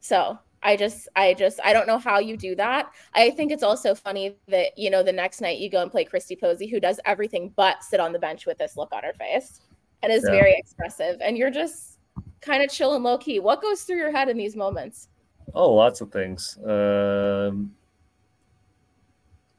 So 0.00 0.38
I 0.62 0.76
just, 0.76 1.08
I 1.16 1.34
just, 1.34 1.60
I 1.64 1.72
don't 1.72 1.86
know 1.86 1.98
how 1.98 2.18
you 2.18 2.36
do 2.36 2.54
that. 2.56 2.90
I 3.14 3.30
think 3.30 3.52
it's 3.52 3.62
also 3.62 3.94
funny 3.94 4.36
that, 4.48 4.76
you 4.76 4.90
know, 4.90 5.02
the 5.02 5.12
next 5.12 5.40
night 5.40 5.58
you 5.58 5.70
go 5.70 5.82
and 5.82 5.90
play 5.90 6.04
Christi 6.04 6.36
Posey, 6.36 6.66
who 6.66 6.80
does 6.80 7.00
everything 7.04 7.52
but 7.56 7.82
sit 7.82 8.00
on 8.00 8.12
the 8.12 8.18
bench 8.18 8.46
with 8.46 8.58
this 8.58 8.76
look 8.76 8.92
on 8.92 9.04
her 9.04 9.12
face 9.14 9.60
and 10.02 10.12
is 10.12 10.24
yeah. 10.24 10.32
very 10.32 10.54
expressive. 10.56 11.16
And 11.20 11.38
you're 11.38 11.50
just 11.50 11.98
kind 12.40 12.62
of 12.62 12.70
chill 12.70 12.94
and 12.94 13.04
low 13.04 13.18
key. 13.18 13.40
What 13.40 13.62
goes 13.62 13.82
through 13.82 13.98
your 13.98 14.12
head 14.12 14.28
in 14.28 14.36
these 14.36 14.56
moments? 14.56 15.08
Oh, 15.54 15.72
lots 15.72 16.00
of 16.00 16.12
things. 16.12 16.58
Um, 16.64 17.72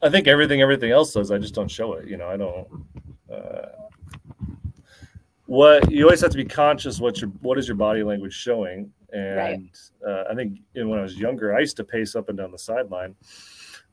I 0.01 0.09
think 0.09 0.27
everything 0.27 0.61
everything 0.61 0.91
else 0.91 1.13
does. 1.13 1.31
I 1.31 1.37
just 1.37 1.53
don't 1.53 1.69
show 1.69 1.93
it. 1.93 2.07
You 2.07 2.17
know, 2.17 2.27
I 2.27 2.37
don't. 2.37 2.67
Uh, 3.31 3.67
what 5.45 5.91
you 5.91 6.03
always 6.03 6.21
have 6.21 6.29
to 6.31 6.37
be 6.37 6.45
conscious 6.45 6.99
what 6.99 7.19
your 7.21 7.31
what 7.41 7.57
is 7.57 7.67
your 7.67 7.75
body 7.75 8.03
language 8.03 8.33
showing, 8.33 8.91
and 9.11 9.37
right. 9.37 9.79
uh, 10.07 10.23
I 10.29 10.35
think 10.35 10.59
you 10.73 10.83
know, 10.83 10.89
when 10.89 10.99
I 10.99 11.01
was 11.01 11.17
younger, 11.17 11.55
I 11.55 11.59
used 11.59 11.75
to 11.77 11.83
pace 11.83 12.15
up 12.15 12.29
and 12.29 12.37
down 12.37 12.51
the 12.51 12.59
sideline, 12.59 13.15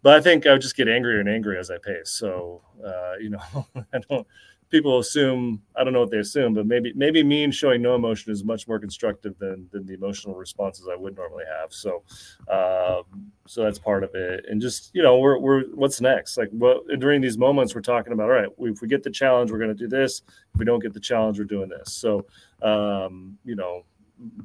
but 0.03 0.15
I 0.15 0.21
think 0.21 0.47
I 0.47 0.53
would 0.53 0.61
just 0.61 0.77
get 0.77 0.89
angrier 0.89 1.19
and 1.19 1.29
angrier 1.29 1.59
as 1.59 1.71
I 1.71 1.79
pace. 1.79 2.11
So 2.11 2.63
uh, 2.85 3.15
you 3.21 3.31
know, 3.31 3.67
I 3.93 3.99
don't 4.09 4.27
people 4.71 4.99
assume 4.99 5.63
I 5.77 5.85
don't 5.85 5.93
know 5.93 6.01
what 6.01 6.11
they 6.11 6.19
assume, 6.19 6.55
but 6.55 6.67
maybe 6.67 6.93
maybe 6.95 7.23
me 7.23 7.45
and 7.45 7.55
showing 7.55 7.83
no 7.83 7.95
emotion 7.95 8.33
is 8.33 8.45
much 8.45 8.67
more 8.67 8.79
constructive 8.79 9.39
than 9.39 9.69
than 9.73 9.87
the 9.87 9.95
emotional 9.95 10.35
responses 10.35 10.89
I 10.91 10.97
would 10.97 11.17
normally 11.17 11.45
have. 11.61 11.73
So 11.73 12.03
um, 12.51 13.31
so 13.47 13.63
that's 13.65 13.79
part 13.79 14.05
of 14.05 14.15
it. 14.15 14.45
And 14.49 14.61
just 14.61 14.91
you 14.95 15.03
know, 15.03 15.19
we're 15.19 15.39
we're 15.39 15.65
what's 15.75 16.01
next? 16.01 16.37
Like 16.37 16.51
what 16.51 16.87
during 16.99 17.21
these 17.21 17.39
moments 17.39 17.75
we're 17.75 17.81
talking 17.81 18.13
about. 18.13 18.25
All 18.25 18.37
right, 18.37 18.49
if 18.59 18.81
we 18.81 18.89
get 18.89 19.03
the 19.03 19.11
challenge, 19.11 19.51
we're 19.51 19.59
going 19.59 19.75
to 19.75 19.75
do 19.75 19.89
this. 19.89 20.23
If 20.55 20.59
we 20.59 20.65
don't 20.65 20.83
get 20.83 20.93
the 20.93 21.01
challenge, 21.01 21.39
we're 21.39 21.45
doing 21.45 21.69
this. 21.69 21.93
So 21.93 22.27
um, 22.63 23.39
you 23.45 23.55
know, 23.55 23.85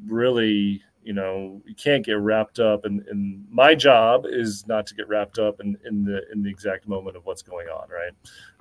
really 0.05 0.83
you 1.03 1.13
know 1.13 1.61
you 1.65 1.75
can't 1.75 2.05
get 2.05 2.17
wrapped 2.17 2.59
up. 2.59 2.85
And, 2.85 3.05
and 3.07 3.45
my 3.49 3.75
job 3.75 4.25
is 4.27 4.65
not 4.67 4.85
to 4.87 4.95
get 4.95 5.07
wrapped 5.07 5.39
up 5.39 5.59
in, 5.59 5.77
in 5.85 6.03
the 6.03 6.21
in 6.31 6.43
the 6.43 6.49
exact 6.49 6.87
moment 6.87 7.17
of 7.17 7.25
what's 7.25 7.41
going 7.41 7.67
on 7.67 7.87
right? 7.89 8.13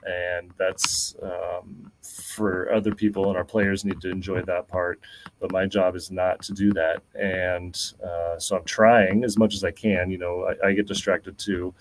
And 0.06 0.50
that's 0.56 1.14
um, 1.22 1.92
for 2.02 2.72
other 2.72 2.94
people 2.94 3.28
and 3.28 3.36
our 3.36 3.44
players 3.44 3.84
need 3.84 4.00
to 4.00 4.10
enjoy 4.10 4.42
that 4.42 4.66
part. 4.66 5.00
But 5.40 5.52
my 5.52 5.66
job 5.66 5.94
is 5.94 6.10
not 6.10 6.40
to 6.42 6.54
do 6.54 6.72
that. 6.72 7.02
And 7.14 7.76
uh, 8.02 8.38
so 8.38 8.56
i'm 8.56 8.64
trying 8.64 9.24
as 9.24 9.36
much 9.36 9.54
as 9.54 9.64
i 9.64 9.70
can 9.70 10.10
you 10.10 10.16
know 10.16 10.48
I, 10.62 10.68
I, 10.68 10.72
get 10.72 10.86
distracted 10.86 11.38
too 11.38 11.74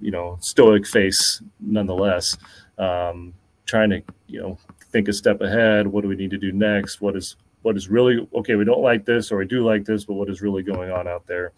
you 0.00 0.10
know 0.10 0.38
stoic 0.40 0.86
face 0.86 1.42
nonetheless. 1.60 2.36
Um, 2.78 3.34
trying 3.66 3.90
to 3.90 4.02
you 4.26 4.40
know 4.40 4.58
think 4.92 5.08
a 5.08 5.12
step 5.12 5.40
ahead. 5.40 5.86
What 5.86 6.02
do 6.02 6.08
we 6.08 6.16
need 6.16 6.30
to 6.30 6.38
do 6.38 6.52
next? 6.52 7.00
What 7.00 7.16
is 7.16 7.36
what 7.64 7.76
is 7.76 7.88
really 7.88 8.28
okay 8.34 8.54
we 8.54 8.64
don't 8.64 8.82
like 8.82 9.04
this 9.04 9.32
or 9.32 9.38
we 9.38 9.46
do 9.46 9.64
like 9.64 9.84
this 9.84 10.04
but 10.04 10.14
what 10.14 10.28
is 10.28 10.42
really 10.42 10.62
going 10.62 10.90
on 10.90 11.08
out 11.08 11.26
there 11.26 11.52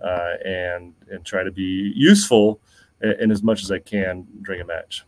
uh, 0.00 0.34
and 0.44 0.94
and 1.10 1.24
try 1.24 1.42
to 1.42 1.50
be 1.50 1.92
useful 1.94 2.60
in, 3.02 3.12
in, 3.20 3.30
as 3.30 3.42
much 3.42 3.62
as 3.62 3.70
i 3.70 3.78
can 3.78 4.26
during 4.42 4.60
a 4.60 4.64
match 4.64 5.04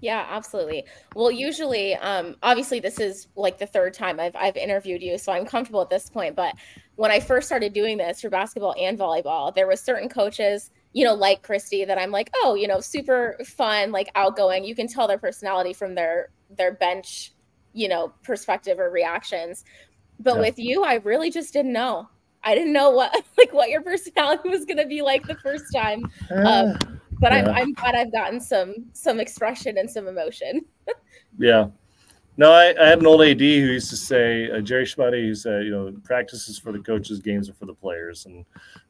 yeah 0.00 0.26
absolutely 0.28 0.84
well 1.14 1.30
usually 1.30 1.94
um 1.96 2.36
obviously 2.42 2.78
this 2.78 3.00
is 3.00 3.28
like 3.36 3.58
the 3.58 3.66
third 3.66 3.94
time 3.94 4.20
i've 4.20 4.36
i've 4.36 4.56
interviewed 4.56 5.02
you 5.02 5.16
so 5.16 5.32
i'm 5.32 5.46
comfortable 5.46 5.80
at 5.80 5.88
this 5.88 6.10
point 6.10 6.36
but 6.36 6.54
when 6.96 7.10
i 7.10 7.18
first 7.18 7.46
started 7.46 7.72
doing 7.72 7.96
this 7.96 8.20
for 8.20 8.28
basketball 8.28 8.74
and 8.78 8.98
volleyball 8.98 9.54
there 9.54 9.66
was 9.66 9.80
certain 9.80 10.08
coaches 10.08 10.70
you 10.96 11.04
know, 11.04 11.12
like 11.12 11.42
Christi, 11.42 11.84
that 11.84 11.98
I'm 11.98 12.10
like, 12.10 12.30
oh, 12.36 12.54
you 12.54 12.66
know, 12.66 12.80
super 12.80 13.36
fun, 13.44 13.92
like 13.92 14.08
outgoing. 14.14 14.64
You 14.64 14.74
can 14.74 14.88
tell 14.88 15.06
their 15.06 15.18
personality 15.18 15.74
from 15.74 15.94
their 15.94 16.30
their 16.48 16.72
bench, 16.72 17.34
you 17.76 17.88
know, 17.88 18.12
perspective 18.22 18.80
or 18.80 18.90
reactions. 18.90 19.64
But 20.18 20.34
yeah. 20.34 20.40
with 20.40 20.58
you, 20.58 20.82
I 20.82 20.94
really 20.94 21.30
just 21.30 21.52
didn't 21.52 21.72
know. 21.72 22.08
I 22.42 22.54
didn't 22.54 22.72
know 22.72 22.90
what 22.90 23.12
like 23.38 23.52
what 23.52 23.68
your 23.68 23.82
personality 23.82 24.48
was 24.48 24.64
going 24.64 24.78
to 24.78 24.86
be 24.86 25.02
like 25.02 25.26
the 25.26 25.36
first 25.36 25.64
time. 25.74 26.04
Um, 26.30 26.78
but 27.20 27.32
yeah. 27.32 27.40
I'm 27.40 27.48
I'm 27.48 27.72
glad 27.74 27.94
I've 27.94 28.12
gotten 28.12 28.40
some 28.40 28.74
some 28.92 29.20
expression 29.20 29.78
and 29.78 29.90
some 29.90 30.08
emotion. 30.08 30.64
yeah, 31.38 31.68
No, 32.38 32.52
I, 32.52 32.74
I, 32.78 32.88
had 32.88 32.98
an 32.98 33.06
old 33.06 33.22
AD 33.22 33.40
who 33.40 33.46
used 33.46 33.88
to 33.88 33.96
say, 33.96 34.50
uh, 34.50 34.60
Jerry 34.60 34.84
Schmuddy, 34.84 35.22
who 35.22 35.34
said, 35.34 35.64
you 35.64 35.70
know, 35.70 35.90
practice 36.04 36.48
is 36.48 36.58
for 36.58 36.70
the 36.70 36.80
coaches, 36.80 37.20
games 37.20 37.48
are 37.48 37.54
for 37.54 37.64
the 37.64 37.74
players. 37.74 38.26
And 38.26 38.44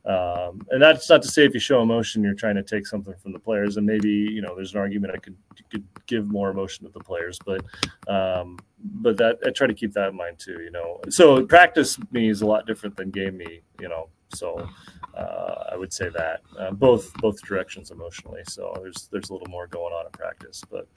um, 0.05 0.67
and 0.71 0.83
that's 0.83 1.09
not 1.09 1.23
to 1.23 1.29
say 1.29 1.45
if 1.45 1.55
you 1.55 1.61
show 1.61 1.81
emotion, 1.81 2.25
you're 2.25 2.35
trying 2.35 2.57
to 2.57 2.63
take 2.63 2.87
something 2.87 3.15
from 3.23 3.33
the 3.33 3.39
players. 3.39 3.77
And 3.77 3.87
maybe, 3.87 4.09
you 4.09 4.43
know, 4.43 4.55
there's 4.57 4.73
an 4.73 4.81
argument 4.81 5.15
I 5.15 5.19
could 5.19 5.37
could 5.71 5.85
give 6.07 6.29
more 6.29 6.51
emotion 6.51 6.87
to 6.87 6.93
the 6.93 7.01
players, 7.01 7.39
but 7.45 7.65
um, 8.09 8.59
but 8.83 9.17
that 9.19 9.39
I 9.47 9.51
try 9.51 9.67
to 9.67 9.75
keep 9.75 9.93
that 9.95 10.09
in 10.09 10.17
mind 10.17 10.39
too, 10.39 10.61
you 10.63 10.71
know. 10.71 11.01
So 11.09 11.45
practice 11.47 11.99
me 12.11 12.29
is 12.29 12.43
a 12.43 12.47
lot 12.47 12.67
different 12.67 12.97
than 12.97 13.11
game 13.11 13.37
me, 13.37 13.63
you 13.81 13.89
know. 13.89 14.09
So 14.35 14.69
uh, 15.15 15.65
I 15.73 15.77
would 15.77 15.93
say 15.93 16.09
that 16.11 16.41
uh, 16.59 16.73
both 16.73 17.13
both 17.15 17.41
directions 17.43 17.91
emotionally. 17.91 18.43
So 18.49 18.73
there's 18.81 19.09
there's 19.11 19.31
a 19.31 19.33
little 19.33 19.49
more 19.49 19.67
going 19.67 19.93
on 19.93 20.07
in 20.07 20.13
practice, 20.13 20.63
but 20.71 20.89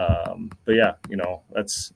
um, 0.00 0.50
but 0.64 0.72
yeah, 0.72 0.94
you 1.08 1.16
know 1.16 1.42
that's 1.52 1.92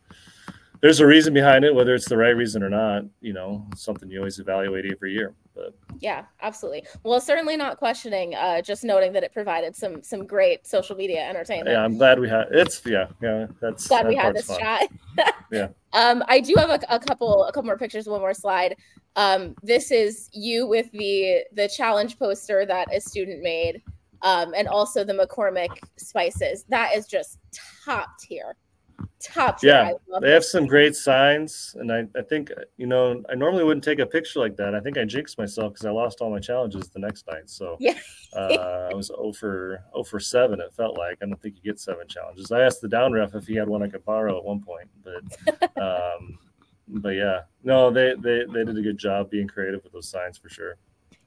there's 0.82 0.98
a 0.98 1.06
reason 1.06 1.32
behind 1.32 1.64
it, 1.64 1.72
whether 1.72 1.94
it's 1.94 2.08
the 2.08 2.16
right 2.16 2.36
reason 2.36 2.62
or 2.62 2.68
not. 2.68 3.04
You 3.20 3.32
know, 3.32 3.64
something 3.76 4.10
you 4.10 4.18
always 4.18 4.40
evaluate 4.40 4.84
every 4.84 5.12
year. 5.12 5.32
But 5.54 5.74
yeah, 6.00 6.24
absolutely. 6.42 6.84
Well, 7.04 7.20
certainly 7.20 7.56
not 7.56 7.78
questioning. 7.78 8.34
Uh, 8.34 8.60
just 8.62 8.82
noting 8.82 9.12
that 9.12 9.22
it 9.22 9.32
provided 9.32 9.76
some 9.76 10.02
some 10.02 10.26
great 10.26 10.66
social 10.66 10.96
media 10.96 11.20
entertainment. 11.20 11.70
Yeah, 11.70 11.84
I'm 11.84 11.96
glad 11.96 12.18
we 12.18 12.28
had 12.28 12.48
it's 12.50 12.82
yeah 12.84 13.06
yeah 13.22 13.46
that's 13.60 13.86
glad 13.86 14.06
that 14.06 14.08
we 14.08 14.16
had 14.16 14.34
this 14.34 14.46
fun. 14.46 14.58
chat. 14.58 14.88
yeah. 15.50 15.68
Um, 15.94 16.24
I 16.26 16.40
do 16.40 16.54
have 16.56 16.70
a, 16.70 16.80
a 16.88 16.98
couple 16.98 17.44
a 17.44 17.52
couple 17.52 17.66
more 17.66 17.76
pictures. 17.76 18.06
One 18.06 18.22
more 18.22 18.32
slide. 18.32 18.76
Um, 19.14 19.54
this 19.62 19.90
is 19.90 20.30
you 20.32 20.66
with 20.66 20.90
the 20.92 21.44
the 21.52 21.68
challenge 21.68 22.18
poster 22.18 22.64
that 22.64 22.88
a 22.90 22.98
student 22.98 23.42
made, 23.42 23.82
um, 24.22 24.54
and 24.56 24.66
also 24.66 25.04
the 25.04 25.12
McCormick 25.12 25.68
spices. 25.98 26.64
That 26.70 26.96
is 26.96 27.06
just 27.06 27.36
top 27.84 28.18
tier 28.18 28.56
top. 29.20 29.62
Yeah, 29.62 29.92
they 30.20 30.30
have 30.30 30.44
some 30.44 30.66
great 30.66 30.96
signs, 30.96 31.76
and 31.78 31.92
I, 31.92 32.06
I 32.16 32.22
think 32.22 32.50
you 32.76 32.86
know 32.86 33.22
I 33.30 33.34
normally 33.34 33.64
wouldn't 33.64 33.84
take 33.84 33.98
a 33.98 34.06
picture 34.06 34.40
like 34.40 34.56
that. 34.56 34.74
I 34.74 34.80
think 34.80 34.98
I 34.98 35.04
jinxed 35.04 35.38
myself 35.38 35.72
because 35.72 35.86
I 35.86 35.90
lost 35.90 36.20
all 36.20 36.30
my 36.30 36.38
challenges 36.38 36.88
the 36.88 36.98
next 36.98 37.26
night. 37.26 37.48
So 37.48 37.76
yeah, 37.80 37.98
uh, 38.36 38.88
I 38.90 38.94
was 38.94 39.08
0 39.08 39.32
for 39.32 39.82
0 39.92 40.04
for 40.04 40.20
seven. 40.20 40.60
It 40.60 40.72
felt 40.74 40.98
like 40.98 41.18
I 41.22 41.26
don't 41.26 41.40
think 41.40 41.56
you 41.56 41.62
get 41.62 41.80
seven 41.80 42.06
challenges. 42.08 42.52
I 42.52 42.60
asked 42.60 42.80
the 42.80 42.88
down 42.88 43.12
ref 43.12 43.34
if 43.34 43.46
he 43.46 43.54
had 43.54 43.68
one 43.68 43.82
I 43.82 43.88
could 43.88 44.04
borrow 44.04 44.36
at 44.36 44.44
one 44.44 44.60
point, 44.60 44.88
but 45.02 45.76
um, 45.82 46.38
but 46.88 47.10
yeah, 47.10 47.40
no, 47.62 47.90
they 47.90 48.14
they 48.18 48.44
they 48.52 48.64
did 48.64 48.76
a 48.76 48.82
good 48.82 48.98
job 48.98 49.30
being 49.30 49.48
creative 49.48 49.82
with 49.82 49.92
those 49.92 50.08
signs 50.08 50.38
for 50.38 50.48
sure. 50.48 50.76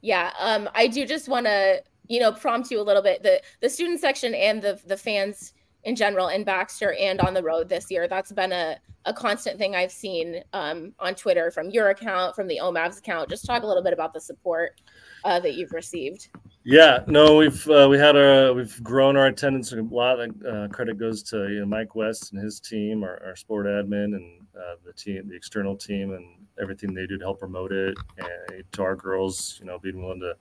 Yeah, 0.01 0.31
um, 0.39 0.69
I 0.75 0.87
do 0.87 1.05
just 1.05 1.27
want 1.27 1.47
to 1.47 1.81
you 2.07 2.19
know 2.19 2.31
prompt 2.31 2.69
you 2.71 2.79
a 2.79 2.83
little 2.83 3.01
bit. 3.01 3.23
The 3.23 3.41
the 3.61 3.69
student 3.69 3.99
section 3.99 4.35
and 4.35 4.61
the 4.61 4.79
the 4.85 4.97
fans 4.97 5.53
in 5.85 5.95
general 5.95 6.27
in 6.27 6.43
Baxter 6.43 6.93
and 6.93 7.21
on 7.21 7.33
the 7.33 7.41
road 7.41 7.69
this 7.69 7.89
year. 7.89 8.07
That's 8.07 8.31
been 8.31 8.51
a, 8.51 8.77
a 9.05 9.13
constant 9.13 9.57
thing 9.57 9.75
I've 9.75 9.91
seen 9.91 10.43
um, 10.53 10.93
on 10.99 11.15
Twitter 11.15 11.51
from 11.51 11.69
your 11.69 11.89
account, 11.89 12.35
from 12.35 12.47
the 12.47 12.59
OMAVs 12.61 12.99
account. 12.99 13.29
Just 13.29 13.45
talk 13.45 13.63
a 13.63 13.67
little 13.67 13.83
bit 13.83 13.93
about 13.93 14.13
the 14.13 14.19
support 14.19 14.81
uh, 15.23 15.39
that 15.39 15.53
you've 15.53 15.71
received. 15.71 16.29
Yeah, 16.63 17.03
no, 17.05 17.35
we've 17.37 17.69
uh, 17.69 17.87
we 17.89 17.99
had 17.99 18.15
our 18.15 18.51
we've 18.53 18.81
grown 18.83 19.15
our 19.15 19.27
attendance 19.27 19.71
a 19.71 19.81
lot. 19.81 20.19
Uh, 20.19 20.67
credit 20.69 20.97
goes 20.97 21.21
to 21.23 21.47
you 21.47 21.59
know, 21.59 21.65
Mike 21.67 21.95
West 21.95 22.33
and 22.33 22.43
his 22.43 22.59
team, 22.59 23.03
our, 23.03 23.21
our 23.23 23.35
sport 23.35 23.67
admin, 23.67 24.15
and 24.15 24.44
uh, 24.57 24.75
the 24.85 24.93
team, 24.93 25.27
the 25.27 25.35
external 25.35 25.75
team, 25.75 26.13
and 26.13 26.25
everything 26.61 26.93
they 26.93 27.05
do 27.05 27.17
to 27.17 27.23
help 27.23 27.39
promote 27.39 27.71
it. 27.71 27.95
And 28.17 28.63
to 28.71 28.83
our 28.83 28.95
girls, 28.95 29.57
you 29.59 29.65
know, 29.65 29.77
being 29.79 30.01
willing 30.01 30.21
to 30.21 30.35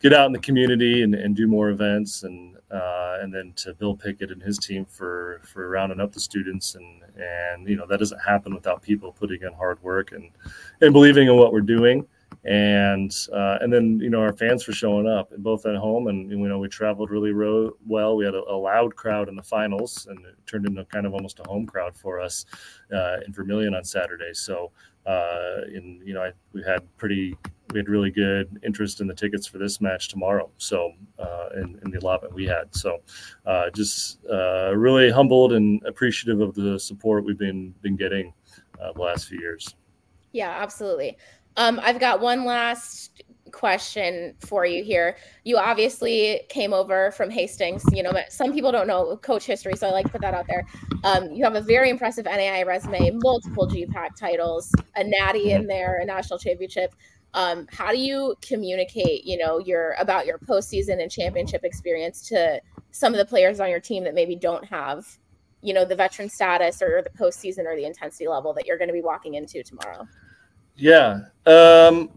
get 0.00 0.12
out 0.12 0.26
in 0.26 0.32
the 0.32 0.38
community 0.38 1.02
and, 1.02 1.14
and 1.14 1.34
do 1.34 1.46
more 1.46 1.70
events, 1.70 2.22
and 2.22 2.56
uh, 2.70 3.18
and 3.20 3.32
then 3.32 3.52
to 3.56 3.74
Bill 3.74 3.96
Pickett 3.96 4.30
and 4.30 4.42
his 4.42 4.58
team 4.58 4.84
for 4.84 5.40
for 5.44 5.68
rounding 5.68 6.00
up 6.00 6.12
the 6.12 6.20
students, 6.20 6.74
and 6.74 7.02
and 7.16 7.68
you 7.68 7.76
know 7.76 7.86
that 7.86 7.98
doesn't 7.98 8.20
happen 8.20 8.54
without 8.54 8.82
people 8.82 9.12
putting 9.12 9.42
in 9.42 9.52
hard 9.52 9.82
work 9.82 10.12
and 10.12 10.30
and 10.80 10.92
believing 10.92 11.28
in 11.28 11.36
what 11.36 11.52
we're 11.52 11.60
doing 11.60 12.06
and 12.46 13.12
uh, 13.32 13.58
and 13.60 13.72
then 13.72 13.98
you 14.00 14.08
know 14.08 14.20
our 14.20 14.32
fans 14.32 14.62
for 14.62 14.72
showing 14.72 15.08
up 15.08 15.30
both 15.38 15.66
at 15.66 15.74
home 15.74 16.06
and 16.06 16.30
you 16.30 16.36
know 16.36 16.58
we 16.58 16.68
traveled 16.68 17.10
really 17.10 17.32
ro- 17.32 17.76
well. 17.86 18.16
We 18.16 18.24
had 18.24 18.34
a, 18.34 18.42
a, 18.48 18.56
loud 18.56 18.94
crowd 18.94 19.28
in 19.28 19.34
the 19.34 19.42
finals 19.42 20.06
and 20.08 20.24
it 20.24 20.36
turned 20.46 20.64
into 20.64 20.84
kind 20.84 21.06
of 21.06 21.12
almost 21.12 21.40
a 21.40 21.48
home 21.48 21.66
crowd 21.66 21.96
for 21.96 22.20
us 22.20 22.46
uh, 22.94 23.16
in 23.26 23.32
vermillion 23.32 23.74
on 23.74 23.84
saturday. 23.84 24.32
So 24.32 24.70
uh, 25.06 25.62
in 25.74 26.00
you 26.04 26.14
know 26.14 26.22
I, 26.22 26.32
we 26.52 26.62
had 26.62 26.80
pretty 26.96 27.36
we 27.72 27.80
had 27.80 27.88
really 27.88 28.12
good 28.12 28.60
interest 28.64 29.00
in 29.00 29.08
the 29.08 29.14
tickets 29.14 29.44
for 29.44 29.58
this 29.58 29.80
match 29.80 30.08
tomorrow 30.08 30.48
so 30.56 30.92
uh, 31.18 31.48
in, 31.56 31.80
in, 31.84 31.90
the 31.90 31.98
allotment 31.98 32.32
we 32.32 32.46
had. 32.46 32.72
So 32.72 32.98
uh, 33.44 33.70
just 33.70 34.24
uh, 34.30 34.72
really 34.76 35.10
humbled 35.10 35.52
and 35.52 35.82
appreciative 35.84 36.40
of 36.40 36.54
the 36.54 36.78
support 36.78 37.24
we've 37.24 37.38
been 37.38 37.74
been 37.82 37.96
getting 37.96 38.32
uh, 38.80 38.92
the 38.92 39.02
last 39.02 39.26
few 39.26 39.40
years. 39.40 39.74
Yeah 40.30 40.56
absolutely 40.60 41.16
um, 41.56 41.80
I've 41.82 42.00
got 42.00 42.20
one 42.20 42.44
last 42.44 43.22
question 43.52 44.34
for 44.40 44.66
you 44.66 44.84
here. 44.84 45.16
You 45.44 45.56
obviously 45.56 46.42
came 46.48 46.72
over 46.72 47.10
from 47.12 47.30
Hastings. 47.30 47.82
You 47.92 48.02
know, 48.02 48.12
some 48.28 48.52
people 48.52 48.70
don't 48.70 48.86
know 48.86 49.16
coach 49.16 49.46
history, 49.46 49.74
so 49.76 49.88
I 49.88 49.90
like 49.90 50.06
to 50.06 50.12
put 50.12 50.20
that 50.20 50.34
out 50.34 50.46
there. 50.46 50.66
Um, 51.04 51.32
you 51.32 51.42
have 51.44 51.54
a 51.54 51.60
very 51.60 51.88
impressive 51.88 52.26
NAIA 52.26 52.66
resume, 52.66 53.10
multiple 53.14 53.66
GPAC 53.66 54.16
titles, 54.18 54.70
a 54.94 55.04
natty 55.04 55.52
in 55.52 55.66
there, 55.66 56.00
a 56.00 56.04
national 56.04 56.38
championship. 56.38 56.94
Um, 57.34 57.66
how 57.70 57.92
do 57.92 57.98
you 57.98 58.34
communicate, 58.42 59.24
you 59.24 59.36
know, 59.38 59.58
your 59.58 59.94
about 59.98 60.26
your 60.26 60.38
postseason 60.38 61.02
and 61.02 61.10
championship 61.10 61.64
experience 61.64 62.28
to 62.28 62.60
some 62.90 63.12
of 63.12 63.18
the 63.18 63.26
players 63.26 63.60
on 63.60 63.68
your 63.70 63.80
team 63.80 64.04
that 64.04 64.14
maybe 64.14 64.36
don't 64.36 64.64
have, 64.64 65.06
you 65.62 65.74
know, 65.74 65.84
the 65.84 65.96
veteran 65.96 66.28
status 66.28 66.80
or 66.80 67.02
the 67.02 67.10
postseason 67.10 67.66
or 67.66 67.76
the 67.76 67.84
intensity 67.84 68.26
level 68.28 68.52
that 68.54 68.66
you're 68.66 68.78
going 68.78 68.88
to 68.88 68.94
be 68.94 69.02
walking 69.02 69.34
into 69.34 69.62
tomorrow? 69.62 70.06
Yeah. 70.76 71.20
Um, 71.46 72.10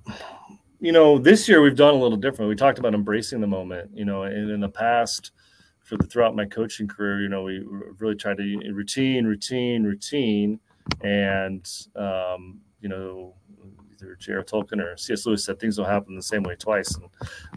you 0.79 0.91
know, 0.91 1.17
this 1.17 1.47
year 1.47 1.61
we've 1.61 1.75
done 1.75 1.93
a 1.93 1.97
little 1.97 2.17
different. 2.17 2.49
We 2.49 2.55
talked 2.55 2.79
about 2.79 2.93
embracing 2.93 3.41
the 3.41 3.47
moment, 3.47 3.91
you 3.93 4.05
know, 4.05 4.23
and 4.23 4.49
in 4.49 4.59
the 4.59 4.69
past, 4.69 5.31
for 5.83 5.97
the 5.97 6.05
throughout 6.05 6.35
my 6.35 6.45
coaching 6.45 6.87
career, 6.87 7.21
you 7.21 7.29
know, 7.29 7.43
we 7.43 7.63
really 7.97 8.15
tried 8.15 8.37
to 8.37 8.71
routine, 8.71 9.25
routine, 9.25 9.83
routine. 9.83 10.59
And, 11.01 11.67
um, 11.95 12.59
you 12.81 12.89
know, 12.89 13.33
either 13.93 14.15
J.R. 14.15 14.43
Tolkien 14.43 14.81
or 14.83 14.95
C.S. 14.97 15.25
Lewis 15.25 15.43
said 15.43 15.59
things 15.59 15.77
don't 15.77 15.85
happen 15.85 16.15
the 16.15 16.21
same 16.21 16.43
way 16.43 16.55
twice, 16.55 16.95
and 16.95 17.09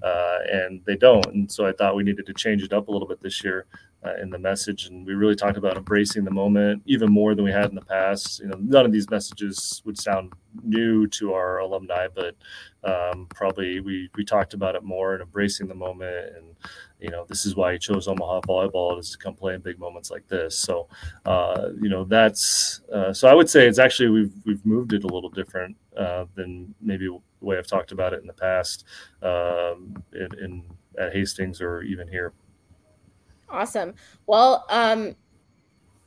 uh, 0.02 0.38
and 0.50 0.80
they 0.84 0.96
don't. 0.96 1.26
And 1.26 1.50
so 1.50 1.66
I 1.66 1.72
thought 1.72 1.94
we 1.94 2.02
needed 2.02 2.26
to 2.26 2.34
change 2.34 2.62
it 2.62 2.72
up 2.72 2.88
a 2.88 2.90
little 2.90 3.08
bit 3.08 3.20
this 3.20 3.42
year 3.44 3.66
uh, 4.04 4.14
in 4.20 4.30
the 4.30 4.38
message, 4.38 4.86
and 4.86 5.06
we 5.06 5.14
really 5.14 5.34
talked 5.34 5.56
about 5.56 5.76
embracing 5.76 6.24
the 6.24 6.30
moment 6.30 6.82
even 6.86 7.10
more 7.10 7.34
than 7.34 7.44
we 7.44 7.52
had 7.52 7.68
in 7.68 7.74
the 7.74 7.84
past. 7.84 8.40
You 8.40 8.48
know, 8.48 8.58
none 8.58 8.84
of 8.84 8.92
these 8.92 9.08
messages 9.10 9.82
would 9.84 9.98
sound 9.98 10.32
new 10.62 11.06
to 11.08 11.32
our 11.34 11.58
alumni, 11.58 12.08
but 12.12 12.36
um, 12.84 13.26
probably 13.34 13.80
we 13.80 14.10
we 14.16 14.24
talked 14.24 14.54
about 14.54 14.74
it 14.74 14.82
more 14.82 15.14
and 15.14 15.22
embracing 15.22 15.68
the 15.68 15.74
moment 15.74 16.36
and 16.36 16.56
you 17.02 17.10
know 17.10 17.24
this 17.28 17.44
is 17.44 17.56
why 17.56 17.72
he 17.72 17.78
chose 17.78 18.06
Omaha 18.08 18.40
volleyball 18.42 18.98
is 18.98 19.10
to 19.10 19.18
come 19.18 19.34
play 19.34 19.54
in 19.54 19.60
big 19.60 19.78
moments 19.78 20.10
like 20.10 20.26
this. 20.28 20.56
So 20.58 20.88
uh, 21.26 21.70
you 21.80 21.88
know 21.88 22.04
that's 22.04 22.80
uh, 22.92 23.12
so 23.12 23.28
I 23.28 23.34
would 23.34 23.50
say 23.50 23.66
it's 23.66 23.78
actually 23.78 24.08
we've 24.08 24.32
we've 24.46 24.64
moved 24.64 24.92
it 24.92 25.04
a 25.04 25.08
little 25.08 25.30
different 25.30 25.76
uh, 25.96 26.26
than 26.34 26.74
maybe 26.80 27.06
the 27.06 27.46
way 27.46 27.58
I've 27.58 27.66
talked 27.66 27.92
about 27.92 28.12
it 28.12 28.20
in 28.20 28.26
the 28.26 28.32
past 28.32 28.84
um, 29.22 30.02
in, 30.12 30.28
in, 30.38 30.64
at 30.98 31.12
Hastings 31.12 31.60
or 31.60 31.82
even 31.82 32.06
here. 32.08 32.32
Awesome. 33.52 33.94
Well, 34.26 34.64
um, 34.70 35.14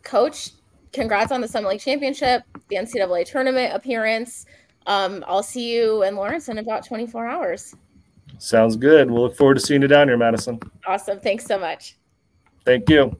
coach, 0.03 0.51
congrats 0.91 1.31
on 1.31 1.41
the 1.41 1.47
Summit 1.47 1.69
League 1.69 1.79
Championship, 1.79 2.41
the 2.69 2.75
NCAA 2.77 3.25
tournament 3.25 3.73
appearance. 3.73 4.47
Um, 4.87 5.23
I'll 5.27 5.43
see 5.43 5.73
you 5.73 6.03
in 6.03 6.15
Lawrence 6.15 6.49
in 6.49 6.57
about 6.57 6.85
24 6.85 7.27
hours. 7.27 7.75
Sounds 8.39 8.75
good. 8.75 9.09
We'll 9.09 9.23
look 9.23 9.37
forward 9.37 9.55
to 9.55 9.59
seeing 9.59 9.81
you 9.81 9.87
down 9.87 10.07
here, 10.07 10.17
Madison. 10.17 10.59
Awesome. 10.87 11.19
Thanks 11.19 11.45
so 11.45 11.57
much. 11.57 11.95
Thank 12.65 12.89
you. 12.89 13.15